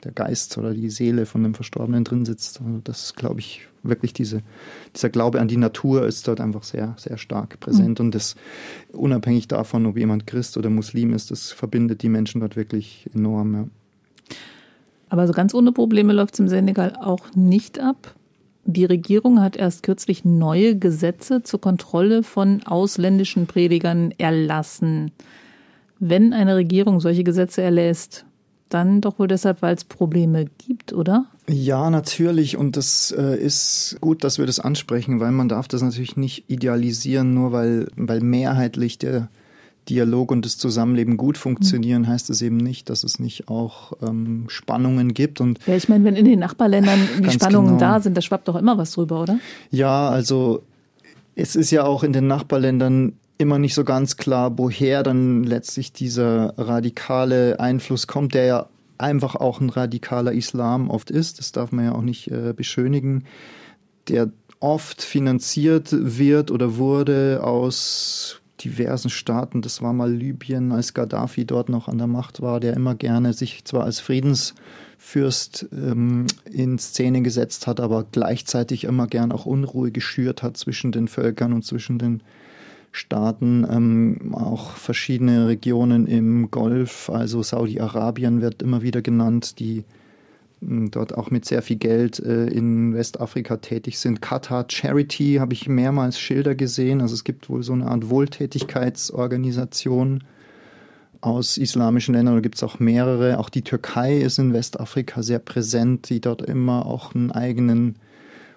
[0.05, 2.61] der Geist oder die Seele von dem Verstorbenen drin sitzt.
[2.61, 4.42] Also das ist, glaube ich, wirklich diese,
[4.94, 7.98] dieser Glaube an die Natur ist dort einfach sehr, sehr stark präsent.
[7.98, 8.07] Mhm.
[8.07, 8.37] Und das
[8.92, 13.55] unabhängig davon, ob jemand Christ oder Muslim ist, das verbindet die Menschen dort wirklich enorm.
[13.55, 13.64] Ja.
[15.11, 18.14] Aber so ganz ohne Probleme läuft es im Senegal auch nicht ab.
[18.64, 25.12] Die Regierung hat erst kürzlich neue Gesetze zur Kontrolle von ausländischen Predigern erlassen.
[25.98, 28.24] Wenn eine Regierung solche Gesetze erlässt,
[28.68, 31.26] dann doch wohl deshalb, weil es Probleme gibt, oder?
[31.48, 32.56] Ja, natürlich.
[32.56, 36.44] Und das äh, ist gut, dass wir das ansprechen, weil man darf das natürlich nicht
[36.48, 39.28] idealisieren, nur weil, weil mehrheitlich der
[39.90, 44.44] Dialog und das Zusammenleben gut funktionieren, heißt es eben nicht, dass es nicht auch ähm,
[44.48, 45.40] Spannungen gibt.
[45.40, 47.81] Und ja, ich meine, wenn in den Nachbarländern die Spannungen genau.
[47.81, 49.38] da sind, da schwappt doch immer was drüber, oder?
[49.70, 50.62] Ja, also
[51.35, 55.92] es ist ja auch in den Nachbarländern immer nicht so ganz klar, woher dann letztlich
[55.92, 58.66] dieser radikale Einfluss kommt, der ja
[58.98, 61.38] einfach auch ein radikaler Islam oft ist.
[61.38, 63.24] Das darf man ja auch nicht äh, beschönigen.
[64.09, 69.62] Der oft finanziert wird oder wurde aus diversen Staaten.
[69.62, 73.32] Das war mal Libyen, als Gaddafi dort noch an der Macht war, der immer gerne
[73.32, 79.90] sich zwar als Friedensfürst ähm, in Szene gesetzt hat, aber gleichzeitig immer gern auch Unruhe
[79.90, 82.22] geschürt hat zwischen den Völkern und zwischen den
[82.92, 89.84] Staaten, ähm, auch verschiedene Regionen im Golf, also Saudi-Arabien wird immer wieder genannt, die
[90.60, 94.20] dort auch mit sehr viel Geld äh, in Westafrika tätig sind.
[94.20, 97.00] Qatar Charity habe ich mehrmals Schilder gesehen.
[97.00, 100.22] Also es gibt wohl so eine Art Wohltätigkeitsorganisation
[101.22, 102.34] aus islamischen Ländern.
[102.34, 103.38] Da gibt es auch mehrere.
[103.38, 107.96] Auch die Türkei ist in Westafrika sehr präsent, die dort immer auch einen eigenen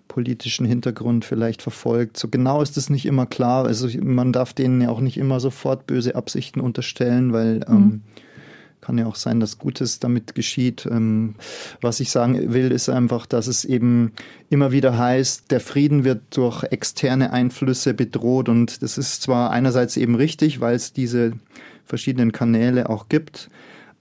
[0.10, 2.18] politischen Hintergrund vielleicht verfolgt.
[2.18, 3.66] So genau ist es nicht immer klar.
[3.66, 7.82] Also man darf denen ja auch nicht immer sofort böse Absichten unterstellen, weil ähm, mhm.
[7.82, 8.02] ähm,
[8.84, 10.86] kann ja auch sein, dass Gutes damit geschieht.
[10.86, 11.36] Ähm,
[11.80, 14.12] was ich sagen will, ist einfach, dass es eben
[14.50, 19.96] immer wieder heißt, der Frieden wird durch externe Einflüsse bedroht und das ist zwar einerseits
[19.96, 21.32] eben richtig, weil es diese
[21.86, 23.50] verschiedenen Kanäle auch gibt.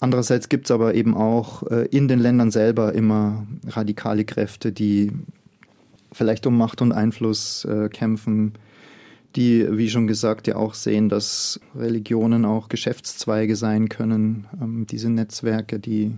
[0.01, 5.13] Andererseits gibt es aber eben auch äh, in den Ländern selber immer radikale Kräfte, die
[6.11, 8.55] vielleicht um Macht und Einfluss äh, kämpfen,
[9.37, 14.47] die, wie schon gesagt, ja auch sehen, dass Religionen auch Geschäftszweige sein können.
[14.61, 16.13] Ähm, diese Netzwerke, die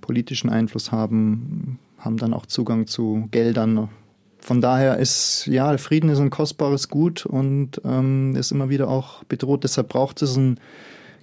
[0.00, 3.88] politischen Einfluss haben, haben dann auch Zugang zu Geldern.
[4.38, 9.22] Von daher ist, ja, Frieden ist ein kostbares Gut und ähm, ist immer wieder auch
[9.24, 9.64] bedroht.
[9.64, 10.58] Deshalb braucht es ein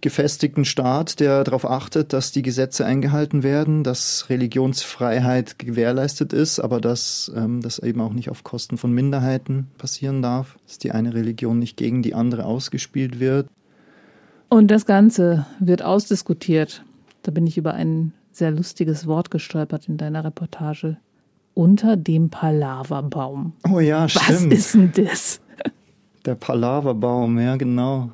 [0.01, 6.81] gefestigten Staat, der darauf achtet, dass die Gesetze eingehalten werden, dass Religionsfreiheit gewährleistet ist, aber
[6.81, 11.13] dass ähm, das eben auch nicht auf Kosten von Minderheiten passieren darf, dass die eine
[11.13, 13.47] Religion nicht gegen die andere ausgespielt wird.
[14.49, 16.83] Und das Ganze wird ausdiskutiert.
[17.23, 20.97] Da bin ich über ein sehr lustiges Wort gestolpert in deiner Reportage.
[21.53, 23.53] Unter dem Palaverbaum.
[23.69, 24.51] Oh ja, stimmt.
[24.51, 25.41] Was ist denn das?
[26.25, 28.11] Der Palaverbaum, ja, genau.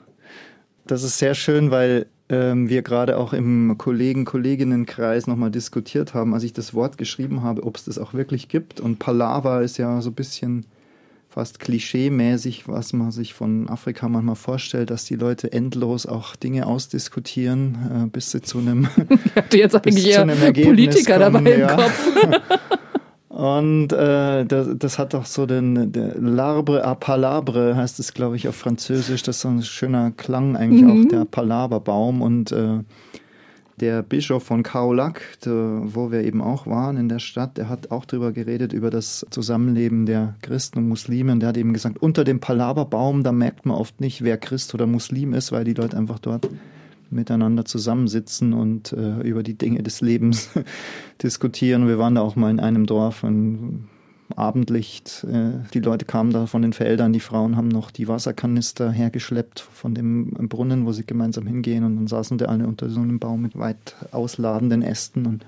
[0.87, 6.43] Das ist sehr schön, weil ähm, wir gerade auch im Kollegen-Kolleginnenkreis nochmal diskutiert haben, als
[6.43, 8.79] ich das Wort geschrieben habe, ob es das auch wirklich gibt.
[8.79, 10.65] Und Palaver ist ja so ein bisschen
[11.29, 16.65] fast klischee-mäßig, was man sich von Afrika manchmal vorstellt, dass die Leute endlos auch Dinge
[16.65, 18.87] ausdiskutieren, äh, bis sie zu einem,
[19.25, 21.71] ich hatte jetzt eigentlich eher Politiker kommen, dabei ja.
[21.71, 22.11] im Kopf.
[23.35, 28.37] Und äh, das, das hat doch so den, der L'arbre à Palabre heißt es, glaube
[28.37, 29.23] ich, auf Französisch.
[29.23, 31.05] Das ist so ein schöner Klang eigentlich mhm.
[31.05, 32.21] auch, der Palaverbaum.
[32.21, 32.79] Und äh,
[33.81, 38.05] der Bischof von Kaolack, wo wir eben auch waren in der Stadt, der hat auch
[38.05, 41.33] darüber geredet, über das Zusammenleben der Christen und Muslime.
[41.33, 44.73] Und der hat eben gesagt, unter dem Palaverbaum, da merkt man oft nicht, wer Christ
[44.73, 46.47] oder Muslim ist, weil die Leute einfach dort
[47.15, 50.49] miteinander zusammensitzen und äh, über die Dinge des Lebens
[51.23, 51.87] diskutieren.
[51.87, 53.87] Wir waren da auch mal in einem Dorf, ein
[54.35, 55.25] Abendlicht.
[55.31, 59.59] Äh, die Leute kamen da von den Feldern, die Frauen haben noch die Wasserkanister hergeschleppt
[59.59, 63.19] von dem Brunnen, wo sie gemeinsam hingehen und dann saßen da alle unter so einem
[63.19, 65.45] Baum mit weit ausladenden Ästen und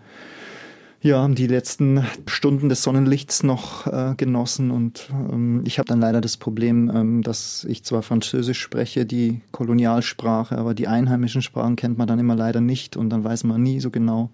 [1.02, 4.72] ja, haben die letzten Stunden des Sonnenlichts noch äh, genossen.
[4.72, 9.42] Und ähm, ich habe dann leider das Problem, ähm, dass ich zwar Französisch spreche, die
[9.52, 13.62] Kolonialsprache, aber die einheimischen Sprachen kennt man dann immer leider nicht und dann weiß man
[13.62, 14.32] nie so genau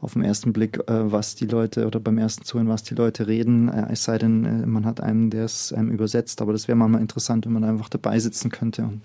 [0.00, 3.26] auf den ersten Blick, äh, was die Leute oder beim ersten Zuhören, was die Leute
[3.26, 3.68] reden.
[3.68, 6.40] Äh, es sei denn, äh, man hat einen, der es einem übersetzt.
[6.40, 8.82] Aber das wäre manchmal interessant, wenn man einfach dabei sitzen könnte.
[8.82, 9.02] Und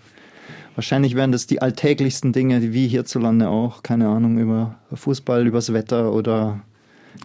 [0.75, 6.13] wahrscheinlich wären das die alltäglichsten Dinge, wie hierzulande auch, keine Ahnung, über Fußball, übers Wetter
[6.13, 6.61] oder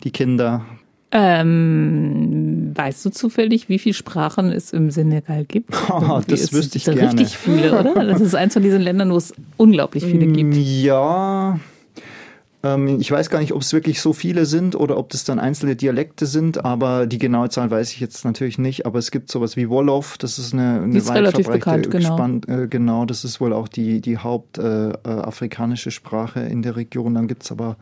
[0.05, 0.65] die Kinder?
[1.13, 5.75] Ähm, weißt du zufällig, wie viele Sprachen es im Senegal gibt?
[5.91, 7.03] Oh, das wüsste ich gerne.
[7.03, 8.05] Richtig viele, oder?
[8.05, 10.55] Das ist eins von diesen Ländern, wo es unglaublich viele mm, gibt.
[10.55, 11.61] Ja, ähm,
[12.63, 15.77] ich weiß gar nicht, ob es wirklich so viele sind oder ob das dann einzelne
[15.77, 18.85] Dialekte sind, aber die genaue Zahl weiß ich jetzt natürlich nicht.
[18.85, 22.11] Aber es gibt sowas wie Wolof, das ist eine, eine ist relativ bekannt, genau.
[22.11, 26.77] Gespannt, äh, genau, das ist wohl auch die, die hauptafrikanische äh, äh Sprache in der
[26.77, 27.15] Region.
[27.15, 27.79] Dann gibt es aber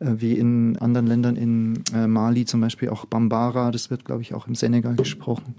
[0.00, 4.22] äh, wie in anderen Ländern, in äh, Mali zum Beispiel auch Bambara, das wird, glaube
[4.22, 5.54] ich, auch im Senegal gesprochen.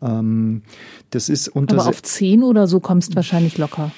[0.00, 0.62] Ähm,
[1.10, 3.92] das ist unter aber auf zehn oder so kommst du wahrscheinlich locker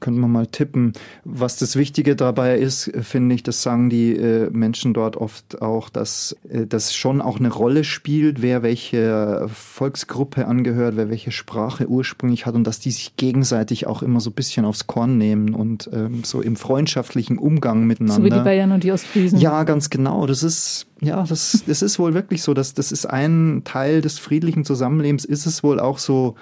[0.00, 0.92] könnte man mal tippen.
[1.24, 5.88] Was das Wichtige dabei ist, finde ich, das sagen die äh, Menschen dort oft auch,
[5.88, 11.88] dass äh, das schon auch eine Rolle spielt, wer welche Volksgruppe angehört, wer welche Sprache
[11.88, 15.54] ursprünglich hat und dass die sich gegenseitig auch immer so ein bisschen aufs Korn nehmen
[15.54, 18.16] und ähm, so im freundschaftlichen Umgang miteinander.
[18.16, 19.38] So wie die Bayern und die Ostfriesen.
[19.38, 20.26] Ja, ganz genau.
[20.26, 22.54] Das ist ja, das, das ist wohl wirklich so.
[22.54, 26.36] Dass, das ist ein Teil des friedlichen Zusammenlebens, ist es wohl auch so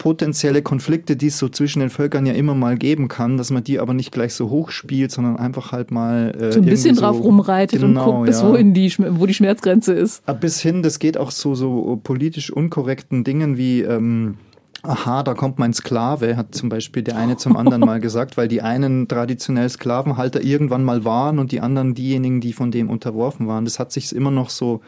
[0.00, 3.62] potenzielle Konflikte, die es so zwischen den Völkern ja immer mal geben kann, dass man
[3.62, 6.96] die aber nicht gleich so hoch spielt, sondern einfach halt mal äh, so ein bisschen
[6.96, 8.48] drauf so, rumreitet genau, und guckt, bis ja.
[8.48, 10.22] wohin die, wo die Schmerzgrenze ist.
[10.40, 14.36] Bis hin, das geht auch so so politisch unkorrekten Dingen wie ähm,
[14.82, 18.48] Aha, da kommt mein Sklave, hat zum Beispiel der eine zum anderen mal gesagt, weil
[18.48, 23.46] die einen traditionell Sklavenhalter irgendwann mal waren und die anderen diejenigen, die von dem unterworfen
[23.46, 23.66] waren.
[23.66, 24.80] Das hat sich immer noch so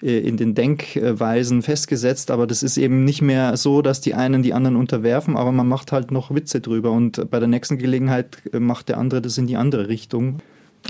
[0.00, 4.52] in den Denkweisen festgesetzt, aber das ist eben nicht mehr so, dass die einen die
[4.52, 8.60] anderen unterwerfen, aber man macht halt noch Witze drüber und bei der nächsten Gelegenheit äh,
[8.60, 10.38] macht der andere das in die andere Richtung.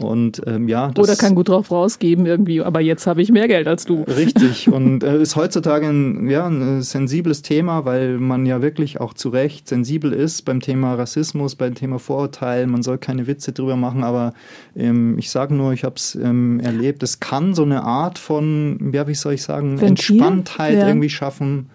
[0.01, 3.67] Und ähm, ja, oder kann gut drauf rausgeben irgendwie, aber jetzt habe ich mehr Geld
[3.67, 4.03] als du.
[4.03, 9.15] Richtig und äh, ist heutzutage ein, ja, ein sensibles Thema, weil man ja wirklich auch
[9.15, 12.67] zu Recht sensibel ist beim Thema Rassismus, beim Thema Vorurteil.
[12.67, 14.35] Man soll keine Witze drüber machen, aber
[14.77, 17.03] ähm, ich sage nur, ich habe es ähm, erlebt.
[17.03, 20.17] Es kann so eine Art von, ja, wie soll ich sagen, Ventil?
[20.17, 20.89] Entspanntheit ja.
[20.89, 21.71] irgendwie schaffen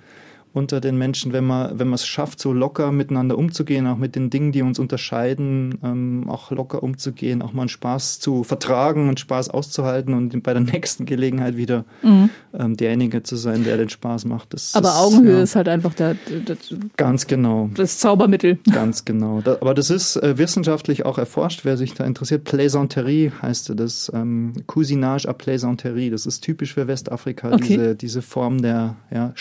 [0.54, 4.16] unter den Menschen, wenn man wenn man es schafft, so locker miteinander umzugehen, auch mit
[4.16, 9.08] den Dingen, die uns unterscheiden, ähm, auch locker umzugehen, auch mal einen Spaß zu vertragen
[9.08, 12.30] und Spaß auszuhalten und bei der nächsten Gelegenheit wieder mhm.
[12.54, 14.54] ähm, derjenige zu sein, der den Spaß macht.
[14.54, 16.58] Das, aber das, Augenhöhe ja, ist halt einfach der, der,
[16.97, 18.60] ganz genau das Zaubermittel.
[18.72, 19.41] Ganz genau.
[19.41, 22.43] Da, aber das ist äh, wissenschaftlich auch erforscht, wer sich da interessiert.
[22.43, 26.10] Plaisanterie heißt das, ähm, Cousinage à Plaisanterie.
[26.10, 27.64] Das ist typisch für Westafrika okay.
[27.68, 29.32] diese diese Form der ja,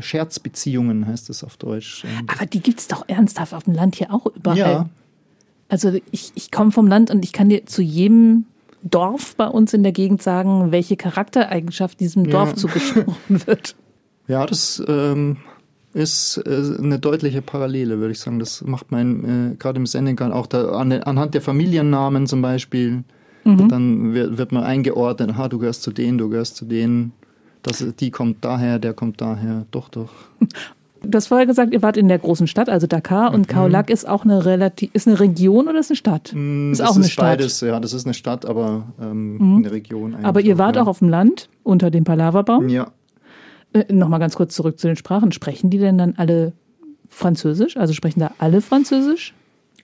[0.00, 2.04] Scherzbeziehungen heißt es auf Deutsch.
[2.26, 4.58] Aber die gibt es doch ernsthaft auf dem Land hier auch überall.
[4.58, 4.88] Ja.
[5.68, 8.46] Also ich, ich komme vom Land und ich kann dir zu jedem
[8.82, 12.56] Dorf bei uns in der Gegend sagen, welche Charaktereigenschaft diesem Dorf ja.
[12.56, 13.16] zugesprochen
[13.46, 13.76] wird.
[14.26, 15.36] Ja, das ähm,
[15.92, 18.38] ist äh, eine deutliche Parallele, würde ich sagen.
[18.38, 23.04] Das macht man äh, gerade im Senegal auch da, an, anhand der Familiennamen zum Beispiel.
[23.44, 23.68] Mhm.
[23.68, 27.12] Dann wird, wird man eingeordnet, ha, du gehörst zu denen, du gehörst zu denen.
[27.62, 29.66] Das, die kommt daher, der kommt daher.
[29.70, 30.10] Doch, doch.
[31.02, 33.46] Du hast vorher gesagt, ihr wart in der großen Stadt, also Dakar, und mhm.
[33.46, 36.32] Kaolack ist auch eine relativ, ist eine Region oder ist eine Stadt?
[36.34, 37.38] Mm, ist auch eine ist Stadt.
[37.38, 39.56] Beides, ja, das ist eine Stadt, aber ähm, mhm.
[39.58, 40.16] eine Region.
[40.22, 40.82] Aber ihr wart ja.
[40.82, 42.68] auch auf dem Land unter dem Palaverbaum?
[42.68, 42.88] Ja.
[43.72, 45.32] Äh, Nochmal ganz kurz zurück zu den Sprachen.
[45.32, 46.52] Sprechen die denn dann alle
[47.08, 47.76] Französisch?
[47.76, 49.34] Also sprechen da alle Französisch?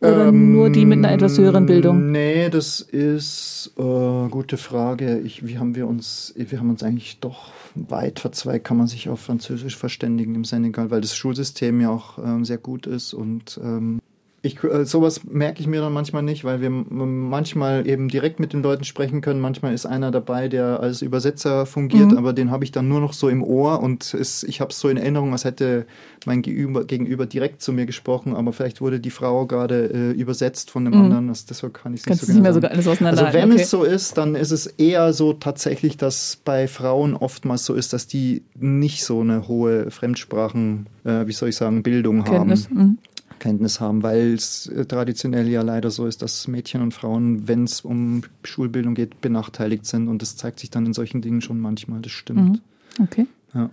[0.00, 2.10] Oder ähm, nur die mit einer etwas höheren Bildung?
[2.10, 5.18] Nee, das ist äh, gute Frage.
[5.20, 9.08] Ich, wie haben wir uns, wir haben uns eigentlich doch weit verzweigt, kann man sich
[9.08, 13.60] auf Französisch verständigen im Senegal, weil das Schulsystem ja auch ähm, sehr gut ist und
[13.62, 14.00] ähm,
[14.42, 18.52] ich, äh, sowas merke ich mir dann manchmal nicht, weil wir manchmal eben direkt mit
[18.52, 19.40] den Leuten sprechen können.
[19.40, 22.18] Manchmal ist einer dabei, der als Übersetzer fungiert, mhm.
[22.18, 24.78] aber den habe ich dann nur noch so im Ohr und es, ich habe es
[24.78, 25.86] so in Erinnerung, als hätte
[26.26, 30.70] mein Gegenüber, Gegenüber direkt zu mir gesprochen, aber vielleicht wurde die Frau gerade äh, übersetzt
[30.70, 31.02] von dem mhm.
[31.02, 31.28] anderen.
[31.28, 33.52] Das, deshalb kann ich es nicht so genau nicht mehr sogar alles auseinander Also wenn
[33.52, 33.62] okay.
[33.62, 37.92] es so ist, dann ist es eher so tatsächlich, dass bei Frauen oftmals so ist,
[37.92, 42.68] dass die nicht so eine hohe Fremdsprachen, äh, wie soll ich sagen, Bildung Kenntnis.
[42.68, 42.78] haben.
[42.78, 42.98] Mhm.
[43.38, 47.64] Kenntnis haben, weil es äh, traditionell ja leider so ist, dass Mädchen und Frauen, wenn
[47.64, 51.60] es um Schulbildung geht, benachteiligt sind und das zeigt sich dann in solchen Dingen schon
[51.60, 52.62] manchmal, das stimmt.
[52.98, 53.04] Mhm.
[53.04, 53.26] Okay.
[53.54, 53.70] Ja.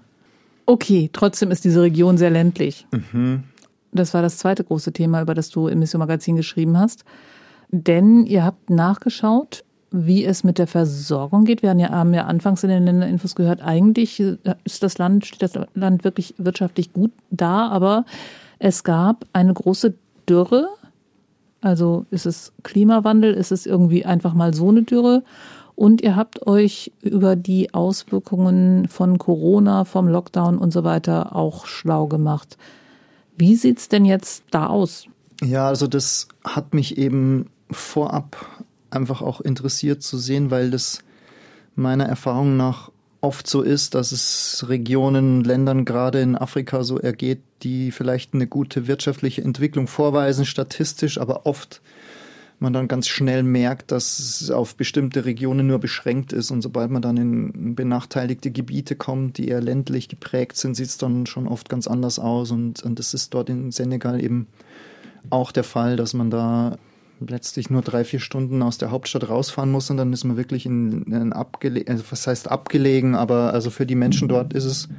[0.66, 2.88] Okay, trotzdem ist diese Region sehr ländlich.
[2.91, 3.43] Mhm.
[3.91, 7.03] Das war das zweite große Thema, über das du im Mission Magazin geschrieben hast.
[7.70, 11.61] Denn ihr habt nachgeschaut, wie es mit der Versorgung geht.
[11.61, 15.43] Wir haben ja, haben ja anfangs in den Länderinfos gehört, eigentlich ist das Land, steht
[15.43, 18.05] das Land wirklich wirtschaftlich gut da, aber
[18.64, 19.93] es gab eine große
[20.30, 20.70] Dürre.
[21.59, 25.24] Also ist es Klimawandel, ist es irgendwie einfach mal so eine Dürre?
[25.76, 31.66] Und ihr habt euch über die Auswirkungen von Corona, vom Lockdown und so weiter auch
[31.66, 32.57] schlau gemacht.
[33.36, 35.07] Wie sieht es denn jetzt da aus?
[35.43, 38.38] Ja, also das hat mich eben vorab
[38.91, 40.99] einfach auch interessiert zu sehen, weil das
[41.76, 42.92] meiner Erfahrung nach
[43.24, 48.47] oft so ist, dass es Regionen, Ländern gerade in Afrika so ergeht, die vielleicht eine
[48.47, 51.82] gute wirtschaftliche Entwicklung vorweisen, statistisch, aber oft
[52.59, 56.51] man dann ganz schnell merkt, dass es auf bestimmte Regionen nur beschränkt ist.
[56.51, 60.97] Und sobald man dann in benachteiligte Gebiete kommt, die eher ländlich geprägt sind, sieht es
[60.97, 62.51] dann schon oft ganz anders aus.
[62.51, 64.47] Und, und das ist dort in Senegal eben
[65.30, 66.78] auch der Fall, dass man da
[67.20, 70.66] letztlich nur drei, vier Stunden aus der Hauptstadt rausfahren muss und dann ist man wirklich
[70.66, 74.89] in, in abgelegen, also was heißt abgelegen, aber also für die Menschen dort ist es,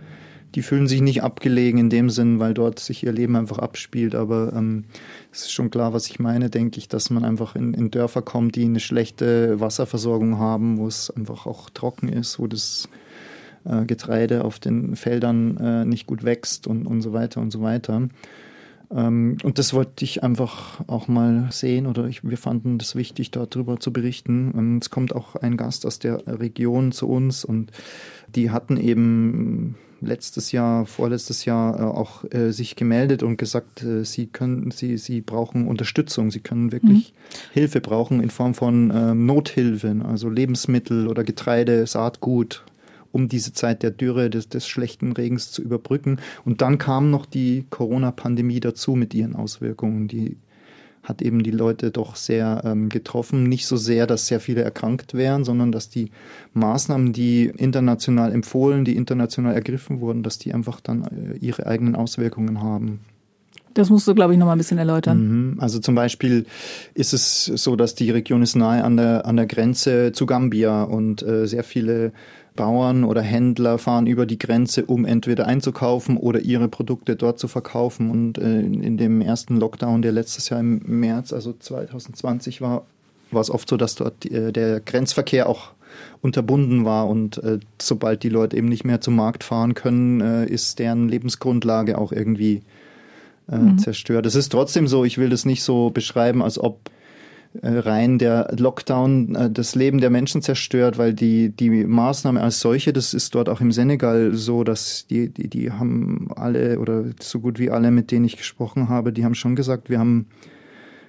[0.54, 4.14] die fühlen sich nicht abgelegen in dem Sinn, weil dort sich ihr Leben einfach abspielt,
[4.14, 4.84] aber ähm,
[5.32, 8.22] es ist schon klar, was ich meine, denke ich, dass man einfach in, in Dörfer
[8.22, 12.88] kommt, die eine schlechte Wasserversorgung haben, wo es einfach auch trocken ist, wo das
[13.64, 17.60] äh, Getreide auf den Feldern äh, nicht gut wächst und, und so weiter und so
[17.60, 18.08] weiter.
[18.90, 23.30] Ähm, und das wollte ich einfach auch mal sehen oder ich, wir fanden das wichtig,
[23.30, 24.50] darüber zu berichten.
[24.52, 27.70] Und es kommt auch ein Gast aus der Region zu uns und
[28.34, 34.04] die hatten eben letztes Jahr, vorletztes Jahr äh, auch äh, sich gemeldet und gesagt, äh,
[34.04, 37.52] sie können, sie, sie brauchen Unterstützung, sie können wirklich mhm.
[37.52, 42.64] Hilfe brauchen in Form von ähm, Nothilfen, also Lebensmittel oder Getreide, Saatgut,
[43.14, 46.18] um diese Zeit der Dürre, des, des schlechten Regens zu überbrücken.
[46.44, 50.36] Und dann kam noch die Corona-Pandemie dazu mit ihren Auswirkungen, die
[51.04, 53.44] hat eben die Leute doch sehr ähm, getroffen.
[53.44, 56.10] Nicht so sehr, dass sehr viele erkrankt wären, sondern dass die
[56.54, 61.94] Maßnahmen, die international empfohlen, die international ergriffen wurden, dass die einfach dann äh, ihre eigenen
[61.94, 63.00] Auswirkungen haben.
[63.74, 65.52] Das musst du, glaube ich, noch mal ein bisschen erläutern.
[65.52, 65.60] Mhm.
[65.60, 66.46] Also zum Beispiel
[66.94, 70.84] ist es so, dass die Region ist nahe an der, an der Grenze zu Gambia
[70.84, 72.12] und äh, sehr viele
[72.56, 77.48] Bauern oder Händler fahren über die Grenze, um entweder einzukaufen oder ihre Produkte dort zu
[77.48, 78.10] verkaufen.
[78.10, 82.86] Und äh, in dem ersten Lockdown, der letztes Jahr im März, also 2020 war,
[83.30, 85.72] war es oft so, dass dort äh, der Grenzverkehr auch
[86.22, 90.46] unterbunden war und äh, sobald die Leute eben nicht mehr zum Markt fahren können, äh,
[90.46, 92.62] ist deren Lebensgrundlage auch irgendwie
[93.50, 93.78] äh, mhm.
[93.78, 94.26] zerstört.
[94.26, 96.90] Es ist trotzdem so, ich will das nicht so beschreiben, als ob
[97.62, 102.92] rein der Lockdown äh, das Leben der Menschen zerstört, weil die, die Maßnahme als solche,
[102.92, 107.40] das ist dort auch im Senegal so, dass die, die, die haben alle oder so
[107.40, 110.26] gut wie alle, mit denen ich gesprochen habe, die haben schon gesagt, wir haben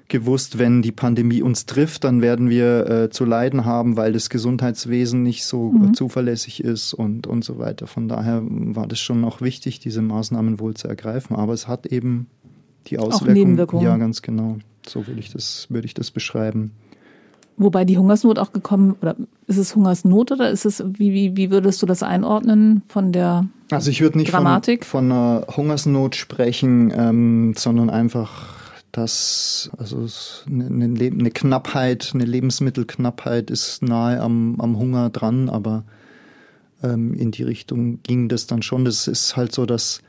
[0.07, 4.29] gewusst, wenn die Pandemie uns trifft, dann werden wir äh, zu leiden haben, weil das
[4.29, 5.93] Gesundheitswesen nicht so mhm.
[5.95, 7.87] zuverlässig ist und, und so weiter.
[7.87, 11.35] Von daher war das schon auch wichtig, diese Maßnahmen wohl zu ergreifen.
[11.35, 12.27] Aber es hat eben
[12.87, 13.57] die Auswirkungen.
[13.81, 14.59] Ja, ganz genau.
[14.87, 16.71] So würde ich das, würde ich das beschreiben.
[17.57, 19.15] Wobei die Hungersnot auch gekommen, oder
[19.47, 23.47] ist es Hungersnot oder ist es, wie, wie, wie würdest du das einordnen von der
[23.71, 24.85] Also ich würde nicht Dramatik?
[24.85, 28.55] Von, von einer Hungersnot sprechen, ähm, sondern einfach,
[28.91, 30.05] dass also
[30.47, 35.85] eine, eine, eine Knappheit, eine Lebensmittelknappheit ist nahe am, am Hunger dran, aber
[36.83, 38.83] ähm, in die Richtung ging das dann schon.
[38.83, 40.01] Das ist halt so, dass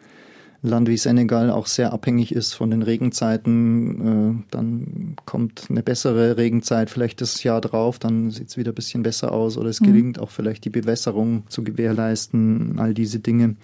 [0.66, 4.40] Land wie Senegal auch sehr abhängig ist von den Regenzeiten.
[4.40, 8.74] Äh, dann kommt eine bessere Regenzeit vielleicht das Jahr drauf, dann sieht es wieder ein
[8.74, 9.86] bisschen besser aus oder es mhm.
[9.86, 13.56] gelingt auch vielleicht die Bewässerung zu gewährleisten, all diese Dinge.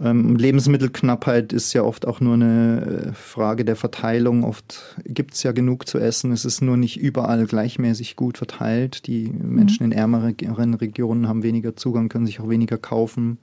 [0.00, 4.44] Ähm, Lebensmittelknappheit ist ja oft auch nur eine äh, Frage der Verteilung.
[4.44, 6.30] Oft gibt es ja genug zu essen.
[6.30, 9.06] Es ist nur nicht überall gleichmäßig gut verteilt.
[9.08, 9.92] Die Menschen mhm.
[9.92, 13.38] in ärmeren Regionen haben weniger Zugang, können sich auch weniger kaufen.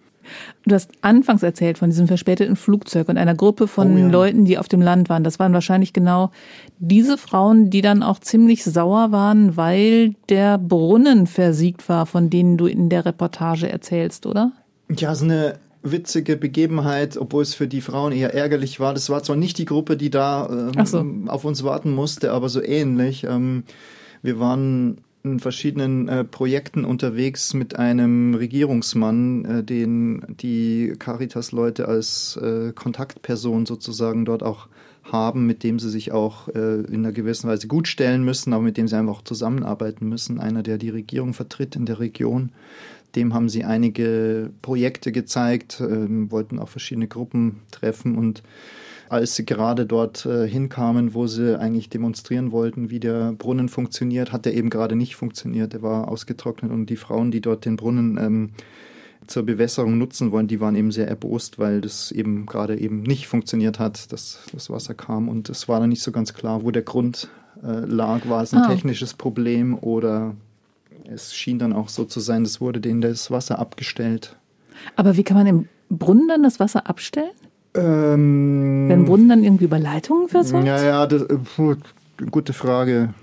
[0.66, 4.08] Du hast anfangs erzählt von diesem verspäteten Flugzeug und einer Gruppe von oh ja.
[4.08, 5.24] Leuten, die auf dem Land waren.
[5.24, 6.32] Das waren wahrscheinlich genau
[6.80, 12.58] diese Frauen, die dann auch ziemlich sauer waren, weil der Brunnen versiegt war, von denen
[12.58, 14.52] du in der Reportage erzählst, oder?
[14.90, 18.94] Ja, so eine witzige Begebenheit, obwohl es für die Frauen eher ärgerlich war.
[18.94, 21.06] Das war zwar nicht die Gruppe, die da ähm, so.
[21.28, 23.24] auf uns warten musste, aber so ähnlich.
[23.24, 23.64] Ähm,
[24.22, 32.38] wir waren in verschiedenen äh, Projekten unterwegs mit einem Regierungsmann, äh, den die Caritas-Leute als
[32.38, 34.68] äh, Kontaktperson sozusagen dort auch
[35.04, 38.64] haben, mit dem sie sich auch äh, in einer gewissen Weise gut stellen müssen, aber
[38.64, 40.40] mit dem sie einfach auch zusammenarbeiten müssen.
[40.40, 42.52] Einer, der die Regierung vertritt in der Region.
[43.16, 48.44] Dem haben sie einige Projekte gezeigt, ähm, wollten auch verschiedene Gruppen treffen und
[49.10, 54.32] als sie gerade dort äh, hinkamen, wo sie eigentlich demonstrieren wollten, wie der Brunnen funktioniert,
[54.32, 55.74] hat der eben gerade nicht funktioniert.
[55.74, 58.50] Er war ausgetrocknet und die Frauen, die dort den Brunnen ähm,
[59.28, 63.28] zur Bewässerung nutzen wollen, die waren eben sehr erbost, weil das eben gerade eben nicht
[63.28, 65.30] funktioniert hat, dass das Wasser kam.
[65.30, 67.30] Und es war dann nicht so ganz klar, wo der Grund
[67.64, 68.28] äh, lag.
[68.28, 68.68] War es ein ah.
[68.68, 70.36] technisches Problem oder
[71.06, 74.36] es schien dann auch so zu sein, es wurde denen das Wasser abgestellt.
[74.96, 77.32] Aber wie kann man im Brunnen dann das Wasser abstellen?
[77.76, 80.68] Ähm, Werden Brunnen dann irgendwie über Leitungen versorgt?
[80.68, 81.38] Ja, ja, das, äh,
[82.32, 83.14] gute Frage.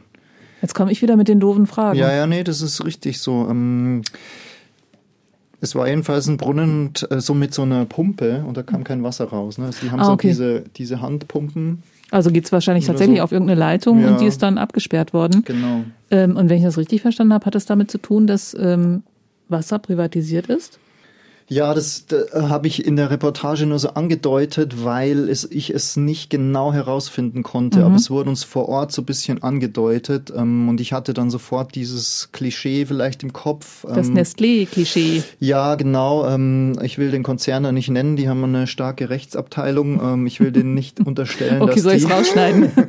[0.61, 1.99] Jetzt komme ich wieder mit den doofen Fragen.
[1.99, 3.49] Ja, ja, nee, das ist richtig so.
[3.51, 4.03] Ähm,
[5.61, 9.03] es war jedenfalls ein Brunnen äh, so mit so einer Pumpe und da kam kein
[9.03, 9.59] Wasser raus.
[9.59, 9.71] Ne?
[9.73, 10.33] Sie haben ah, okay.
[10.33, 11.83] so diese, diese Handpumpen.
[12.11, 13.25] Also geht es wahrscheinlich tatsächlich so.
[13.25, 14.09] auf irgendeine Leitung ja.
[14.09, 15.45] und die ist dann abgesperrt worden.
[15.45, 15.85] Genau.
[16.11, 19.03] Ähm, und wenn ich das richtig verstanden habe, hat es damit zu tun, dass ähm,
[19.49, 20.79] Wasser privatisiert ist?
[21.49, 25.97] Ja, das, das habe ich in der Reportage nur so angedeutet, weil es, ich es
[25.97, 27.81] nicht genau herausfinden konnte.
[27.81, 27.85] Mhm.
[27.85, 30.33] Aber es wurde uns vor Ort so ein bisschen angedeutet.
[30.35, 33.85] Ähm, und ich hatte dann sofort dieses Klischee vielleicht im Kopf.
[33.87, 35.23] Das ähm, Nestlé-Klischee.
[35.41, 36.27] Ja, genau.
[36.27, 38.17] Ähm, ich will den Konzern da nicht nennen.
[38.17, 40.01] Die haben eine starke Rechtsabteilung.
[40.03, 42.71] Ähm, ich will denen nicht unterstellen, okay, dass soll ich rausschneiden?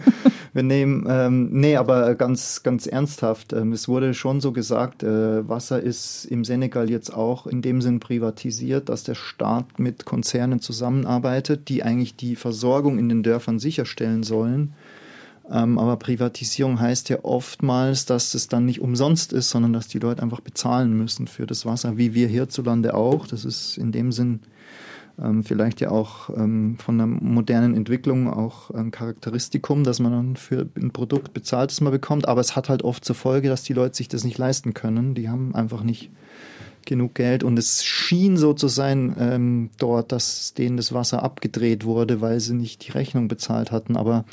[0.53, 3.53] Wir nehmen, ähm, nee, aber ganz, ganz ernsthaft.
[3.53, 7.81] Ähm, es wurde schon so gesagt, äh, Wasser ist im Senegal jetzt auch in dem
[7.81, 13.57] Sinn privatisiert, dass der Staat mit Konzernen zusammenarbeitet, die eigentlich die Versorgung in den Dörfern
[13.57, 14.73] sicherstellen sollen.
[15.49, 19.99] Ähm, aber Privatisierung heißt ja oftmals, dass es dann nicht umsonst ist, sondern dass die
[19.99, 23.25] Leute einfach bezahlen müssen für das Wasser, wie wir hierzulande auch.
[23.25, 24.39] Das ist in dem Sinn
[25.21, 30.35] ähm, vielleicht ja auch ähm, von der modernen Entwicklung auch ein Charakteristikum, dass man dann
[30.35, 32.27] für ein Produkt bezahlt, das man bekommt.
[32.27, 35.13] Aber es hat halt oft zur Folge, dass die Leute sich das nicht leisten können.
[35.13, 36.11] Die haben einfach nicht
[36.85, 41.85] genug Geld und es schien so zu sein ähm, dort, dass denen das Wasser abgedreht
[41.85, 43.95] wurde, weil sie nicht die Rechnung bezahlt hatten.
[43.95, 44.25] Aber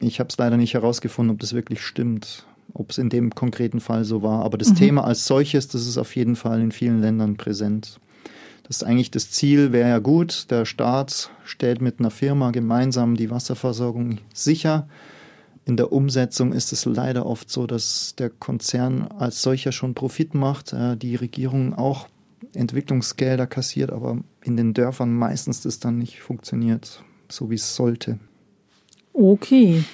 [0.00, 3.80] ich habe es leider nicht herausgefunden, ob das wirklich stimmt, ob es in dem konkreten
[3.80, 4.44] Fall so war.
[4.44, 4.76] Aber das mhm.
[4.76, 8.00] Thema als solches, das ist auf jeden Fall in vielen Ländern präsent.
[8.66, 10.50] Das ist eigentlich das Ziel, wäre ja gut.
[10.50, 14.88] Der Staat stellt mit einer Firma gemeinsam die Wasserversorgung sicher.
[15.64, 20.34] In der Umsetzung ist es leider oft so, dass der Konzern als solcher schon Profit
[20.34, 22.08] macht, äh, die Regierung auch
[22.54, 28.18] Entwicklungsgelder kassiert, aber in den Dörfern meistens das dann nicht funktioniert, so wie es sollte.
[29.12, 29.84] Okay.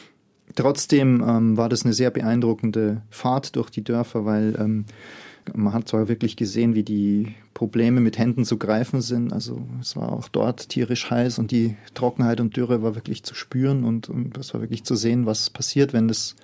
[0.54, 4.84] Trotzdem ähm, war das eine sehr beeindruckende Fahrt durch die Dörfer, weil ähm,
[5.54, 9.32] man hat zwar wirklich gesehen, wie die Probleme mit Händen zu greifen sind.
[9.32, 13.34] Also es war auch dort tierisch heiß und die Trockenheit und Dürre war wirklich zu
[13.34, 16.36] spüren und, und das war wirklich zu sehen, was passiert, wenn das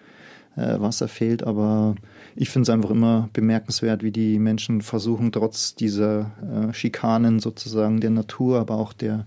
[0.56, 1.42] äh, Wasser fehlt.
[1.44, 1.94] Aber
[2.36, 8.00] ich finde es einfach immer bemerkenswert, wie die Menschen versuchen, trotz dieser äh, Schikanen sozusagen
[8.00, 9.26] der Natur, aber auch der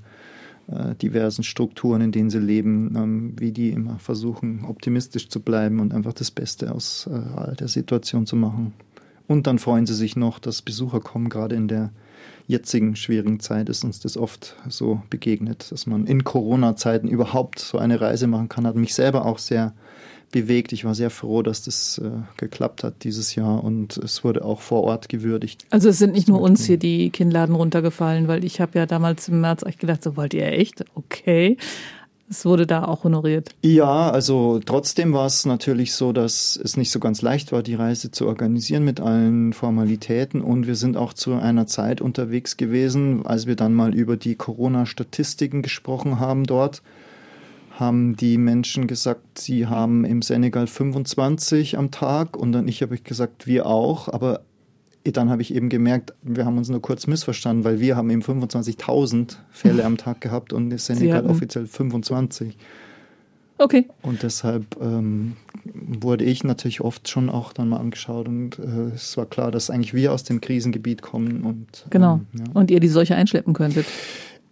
[0.68, 5.80] äh, diversen Strukturen, in denen sie leben, ähm, wie die immer versuchen, optimistisch zu bleiben
[5.80, 8.74] und einfach das Beste aus äh, der Situation zu machen.
[9.32, 11.30] Und dann freuen sie sich noch, dass Besucher kommen.
[11.30, 11.92] Gerade in der
[12.48, 17.78] jetzigen schwierigen Zeit ist uns das oft so begegnet, dass man in Corona-Zeiten überhaupt so
[17.78, 18.68] eine Reise machen kann.
[18.68, 19.74] Hat mich selber auch sehr
[20.32, 20.74] bewegt.
[20.74, 24.60] Ich war sehr froh, dass das äh, geklappt hat dieses Jahr und es wurde auch
[24.60, 25.66] vor Ort gewürdigt.
[25.70, 29.30] Also es sind nicht nur uns hier die Kinnladen runtergefallen, weil ich habe ja damals
[29.30, 30.84] im März echt gedacht, so wollt ihr echt?
[30.96, 31.56] Okay.
[32.32, 33.50] Es wurde da auch honoriert.
[33.62, 37.76] Ja, also trotzdem war es natürlich so, dass es nicht so ganz leicht war, die
[37.76, 40.42] Reise zu organisieren mit allen Formalitäten.
[40.42, 44.36] Und wir sind auch zu einer Zeit unterwegs gewesen, als wir dann mal über die
[44.36, 46.82] Corona-Statistiken gesprochen haben dort
[47.80, 52.94] haben die Menschen gesagt, sie haben im Senegal 25 am Tag und dann ich habe
[52.94, 54.42] ich gesagt, wir auch, aber
[55.04, 58.22] dann habe ich eben gemerkt, wir haben uns nur kurz missverstanden, weil wir haben eben
[58.22, 62.58] 25.000 Fälle am Tag gehabt und Senegal offiziell 25.
[63.58, 63.88] Okay.
[64.02, 65.34] Und deshalb ähm,
[65.64, 69.70] wurde ich natürlich oft schon auch dann mal angeschaut und äh, es war klar, dass
[69.70, 72.46] eigentlich wir aus dem Krisengebiet kommen und genau ähm, ja.
[72.56, 73.86] und ihr die Seuche einschleppen könntet.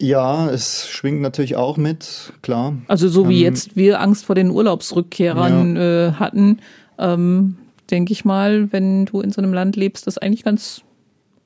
[0.02, 2.74] Ja, es schwingt natürlich auch mit, klar.
[2.88, 6.08] Also so wie ähm, jetzt wir Angst vor den Urlaubsrückkehrern ja.
[6.08, 6.60] äh, hatten,
[7.00, 7.58] ähm,
[7.91, 10.83] denke ich mal, wenn du in so einem Land lebst, das eigentlich ganz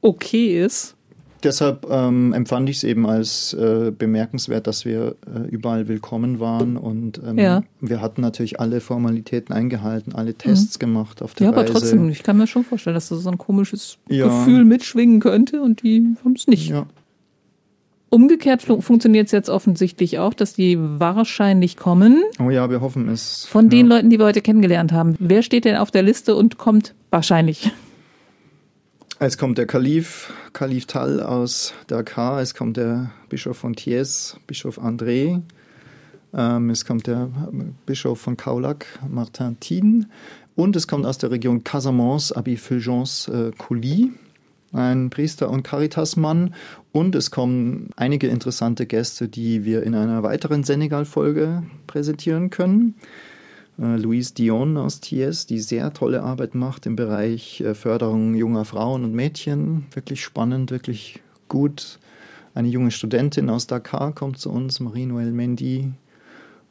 [0.02, 0.96] okay ist.
[1.44, 6.78] Deshalb ähm, empfand ich es eben als äh, bemerkenswert, dass wir äh, überall willkommen waren
[6.78, 7.64] und ähm, ja.
[7.82, 10.80] wir hatten natürlich alle Formalitäten eingehalten, alle Tests mhm.
[10.80, 11.66] gemacht auf der ja, Reise.
[11.66, 14.26] Ja, aber trotzdem, ich kann mir schon vorstellen, dass das so ein komisches ja.
[14.26, 16.70] Gefühl mitschwingen könnte und die haben es nicht.
[16.70, 16.86] Ja.
[18.14, 22.22] Umgekehrt funktioniert es jetzt offensichtlich auch, dass die wahrscheinlich kommen.
[22.40, 23.46] Oh ja, wir hoffen es.
[23.46, 23.70] Von ja.
[23.70, 25.16] den Leuten, die wir heute kennengelernt haben.
[25.18, 27.72] Wer steht denn auf der Liste und kommt wahrscheinlich?
[29.18, 32.40] Es kommt der Kalif, Kalif Tal aus Dakar.
[32.40, 35.42] Es kommt der Bischof von Thiès, Bischof André.
[36.36, 37.32] Ähm, es kommt der
[37.88, 40.06] Bischof von Kaulac, Martin Thien.
[40.56, 44.10] Und es kommt aus der Region Casamance, Abby Fulgence äh, Coulis
[44.74, 46.54] ein Priester und Caritasmann.
[46.92, 52.96] Und es kommen einige interessante Gäste, die wir in einer weiteren Senegal-Folge präsentieren können.
[53.80, 58.66] Äh, Louise Dion aus TS, die sehr tolle Arbeit macht im Bereich äh, Förderung junger
[58.66, 59.86] Frauen und Mädchen.
[59.94, 62.00] Wirklich spannend, wirklich gut.
[62.56, 65.92] Eine junge Studentin aus Dakar kommt zu uns, Marie-Noël Mendy,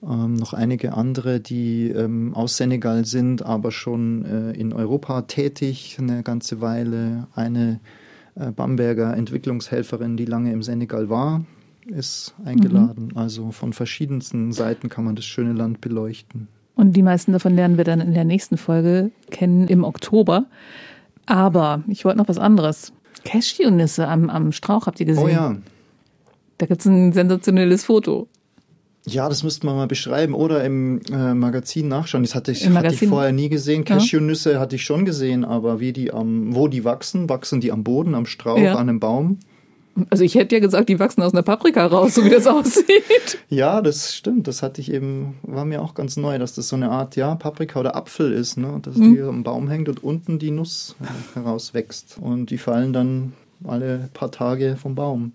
[0.02, 5.96] ähm, noch einige andere, die ähm, aus Senegal sind, aber schon äh, in Europa tätig
[6.00, 7.28] eine ganze Weile.
[7.34, 7.80] Eine
[8.34, 11.44] äh, Bamberger Entwicklungshelferin, die lange im Senegal war,
[11.86, 13.10] ist eingeladen.
[13.12, 13.16] Mhm.
[13.16, 16.48] Also von verschiedensten Seiten kann man das schöne Land beleuchten.
[16.74, 20.46] Und die meisten davon lernen wir dann in der nächsten Folge kennen im Oktober.
[21.26, 22.92] Aber ich wollte noch was anderes.
[23.24, 25.24] Cashewnüsse am, am Strauch habt ihr gesehen?
[25.24, 25.56] Oh ja.
[26.58, 28.28] Da gibt es ein sensationelles Foto.
[29.06, 32.22] Ja, das müsste man mal beschreiben oder im äh, Magazin nachschauen.
[32.22, 33.84] Das hatte ich, hatte ich vorher nie gesehen.
[33.84, 34.60] Cashewnüsse ja.
[34.60, 38.14] hatte ich schon gesehen, aber wie die am, wo die wachsen, wachsen die am Boden,
[38.14, 38.74] am Strauch, ja.
[38.74, 39.38] an einem Baum?
[40.08, 43.38] Also ich hätte ja gesagt, die wachsen aus einer Paprika raus, so wie das aussieht.
[43.50, 44.46] Ja, das stimmt.
[44.48, 47.34] Das hatte ich eben, war mir auch ganz neu, dass das so eine Art, ja,
[47.34, 48.78] Paprika oder Apfel ist, ne?
[48.82, 49.14] Dass Mhm.
[49.14, 50.96] die am Baum hängt und unten die Nuss
[51.34, 52.18] herauswächst.
[52.20, 53.32] Und die fallen dann
[53.66, 55.32] alle paar Tage vom Baum.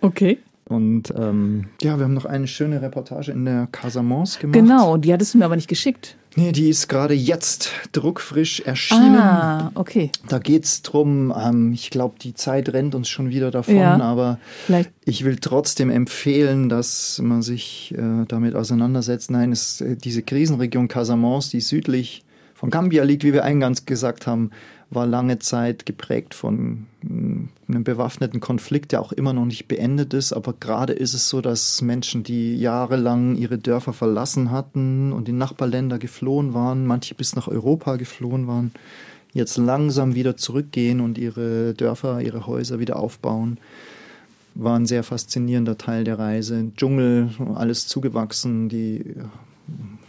[0.00, 0.38] Okay.
[0.72, 4.54] Und ähm, ja, wir haben noch eine schöne Reportage in der Casamance gemacht.
[4.58, 6.16] Genau, die hattest du mir aber nicht geschickt.
[6.34, 9.16] Nee, die ist gerade jetzt druckfrisch erschienen.
[9.16, 10.10] Ah, okay.
[10.28, 14.00] Da geht's drum, ähm, ich glaube, die Zeit rennt uns schon wieder davon, Ja.
[14.00, 14.90] aber Vielleicht.
[15.04, 19.30] ich will trotzdem empfehlen, dass man sich äh, damit auseinandersetzt.
[19.30, 24.26] Nein, es, äh, diese Krisenregion Casamance, die südlich von Gambia liegt, wie wir eingangs gesagt
[24.26, 24.52] haben,
[24.94, 30.14] war lange Zeit geprägt von mh, einem bewaffneten Konflikt, der auch immer noch nicht beendet
[30.14, 30.32] ist.
[30.32, 35.38] Aber gerade ist es so, dass Menschen, die jahrelang ihre Dörfer verlassen hatten und in
[35.38, 38.72] Nachbarländer geflohen waren, manche bis nach Europa geflohen waren,
[39.32, 43.58] jetzt langsam wieder zurückgehen und ihre Dörfer, ihre Häuser wieder aufbauen
[44.54, 46.70] war ein sehr faszinierender Teil der Reise.
[46.76, 49.02] Dschungel, alles zugewachsen, die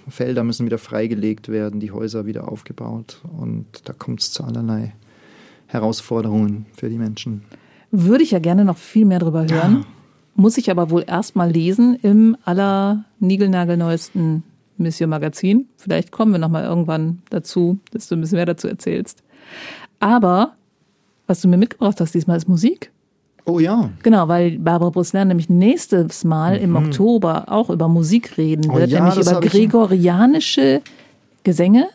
[0.07, 4.93] Felder müssen wieder freigelegt werden, die Häuser wieder aufgebaut und da kommt es zu allerlei
[5.67, 7.43] Herausforderungen für die Menschen.
[7.91, 9.85] Würde ich ja gerne noch viel mehr drüber hören.
[10.35, 14.43] Muss ich aber wohl erst mal lesen im aller niegelnagelneuesten
[14.77, 15.67] Mission Magazin.
[15.77, 19.23] Vielleicht kommen wir noch mal irgendwann dazu, dass du ein bisschen mehr dazu erzählst.
[19.99, 20.55] Aber
[21.27, 22.91] was du mir mitgebracht hast diesmal ist Musik.
[23.45, 28.71] Oh ja, Genau, weil Barbara Brusselin nämlich nächstes Mal im Oktober auch über Musik reden
[28.71, 30.81] Oh wird, ja, nämlich über gregorianische
[31.43, 31.87] Gesänge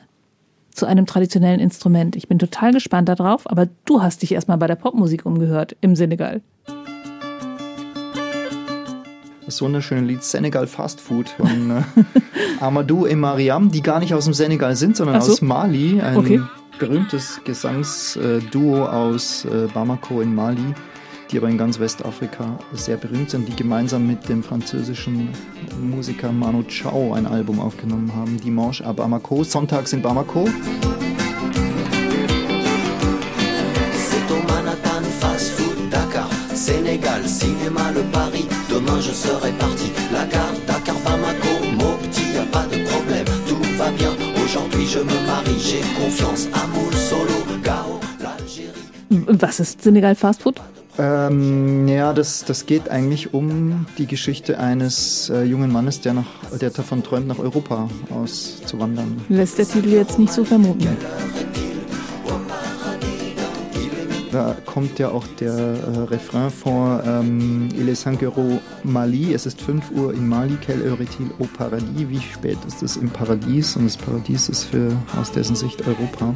[0.74, 2.16] zu einem traditionellen Instrument.
[2.16, 5.96] Ich bin total gespannt darauf, aber du hast dich erstmal bei der Popmusik umgehört im
[5.96, 6.42] Senegal.
[9.46, 11.82] das wunderschöne Lied Senegal Fast Food von äh,
[12.61, 15.32] Amadou et Mariam, die gar nicht aus dem Senegal sind, sondern so.
[15.32, 16.01] aus Mali.
[16.03, 16.40] Ein Okay.
[16.78, 20.74] berühmtes Gesangsduo aus äh, Bamako in Mali,
[21.30, 25.28] die aber in ganz Westafrika sehr berühmt sind, die gemeinsam mit dem französischen
[25.80, 30.46] Musiker Manu Chao ein Album aufgenommen haben, Dimanche à Bamako, Sonntags in Bamako.
[34.08, 38.46] C'est au Manhattan, fast food, Dakar, Sénégal, cinéma, le Paris.
[38.70, 39.90] Demain je serai parti.
[40.12, 44.12] La gare, Dakar, Bamako, Mopti, y a pas de problème, tout va bien.
[44.44, 49.40] Aujourd'hui je me marie, j'ai confiance, amour, solo, Gao, l'Algérie.
[49.42, 50.58] Was ist Senegal Fast Food?
[50.99, 56.26] Ähm, ja, das, das geht eigentlich um die Geschichte eines äh, jungen Mannes, der, nach,
[56.61, 59.20] der davon träumt, nach Europa auszuwandern.
[59.28, 60.88] Lässt der Titel jetzt nicht so vermuten.
[64.32, 69.46] Da kommt ja auch der äh, Refrain vor ähm, Il est 5 Euro Mali, es
[69.46, 72.09] ist 5 Uhr in Mali, quelle heure est-il au Paradis?
[72.09, 73.76] Wie spät ist es im Paradies?
[73.76, 76.34] Und das Paradies ist für aus dessen Sicht Europa.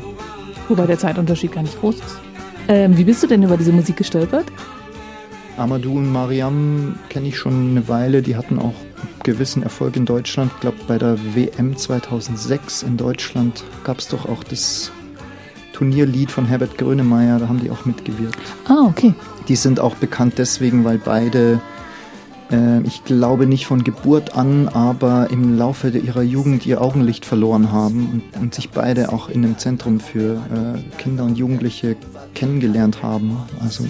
[0.68, 2.20] Wobei der Zeitunterschied gar nicht groß ist.
[2.68, 4.46] Ähm, wie bist du denn über diese Musik gestolpert?
[5.56, 8.22] Amadou und Mariam kenne ich schon eine Weile.
[8.22, 8.74] Die hatten auch
[9.22, 10.50] gewissen Erfolg in Deutschland.
[10.54, 14.90] Ich glaube, bei der WM 2006 in Deutschland gab es doch auch das
[15.72, 17.38] Turnierlied von Herbert Grönemeyer.
[17.38, 18.40] Da haben die auch mitgewirkt.
[18.66, 19.14] Ah, okay.
[19.48, 21.60] Die sind auch bekannt deswegen, weil beide,
[22.84, 28.22] ich glaube nicht von Geburt an, aber im Laufe ihrer Jugend ihr Augenlicht verloren haben
[28.34, 31.96] und, und sich beide auch in dem Zentrum für äh, Kinder und Jugendliche
[32.34, 33.84] kennengelernt haben, also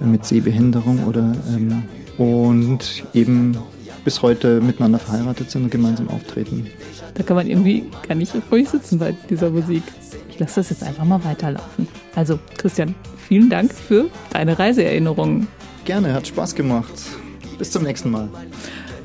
[0.00, 1.84] mit Sehbehinderung oder ähm,
[2.16, 3.56] und eben
[4.04, 6.66] bis heute miteinander verheiratet sind und gemeinsam auftreten.
[7.14, 9.82] Da kann man irgendwie gar nicht ruhig sitzen bei dieser Musik.
[10.30, 11.88] Ich lasse das jetzt einfach mal weiterlaufen.
[12.14, 15.48] Also, Christian, vielen Dank für deine Reiseerinnerungen.
[15.84, 16.92] Gerne, hat Spaß gemacht.
[17.58, 18.28] Bis zum nächsten Mal.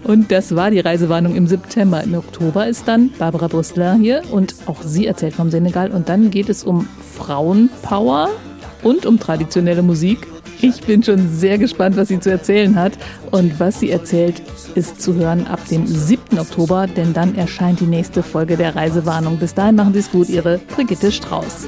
[0.03, 2.03] Und das war die Reisewarnung im September.
[2.03, 5.91] Im Oktober ist dann Barbara Brüsseler hier und auch sie erzählt vom Senegal.
[5.91, 8.29] Und dann geht es um Frauenpower
[8.83, 10.27] und um traditionelle Musik.
[10.61, 12.93] Ich bin schon sehr gespannt, was sie zu erzählen hat.
[13.31, 14.41] Und was sie erzählt,
[14.75, 16.39] ist zu hören ab dem 7.
[16.39, 19.37] Oktober, denn dann erscheint die nächste Folge der Reisewarnung.
[19.37, 21.67] Bis dahin machen Sie es gut, Ihre Brigitte Strauß.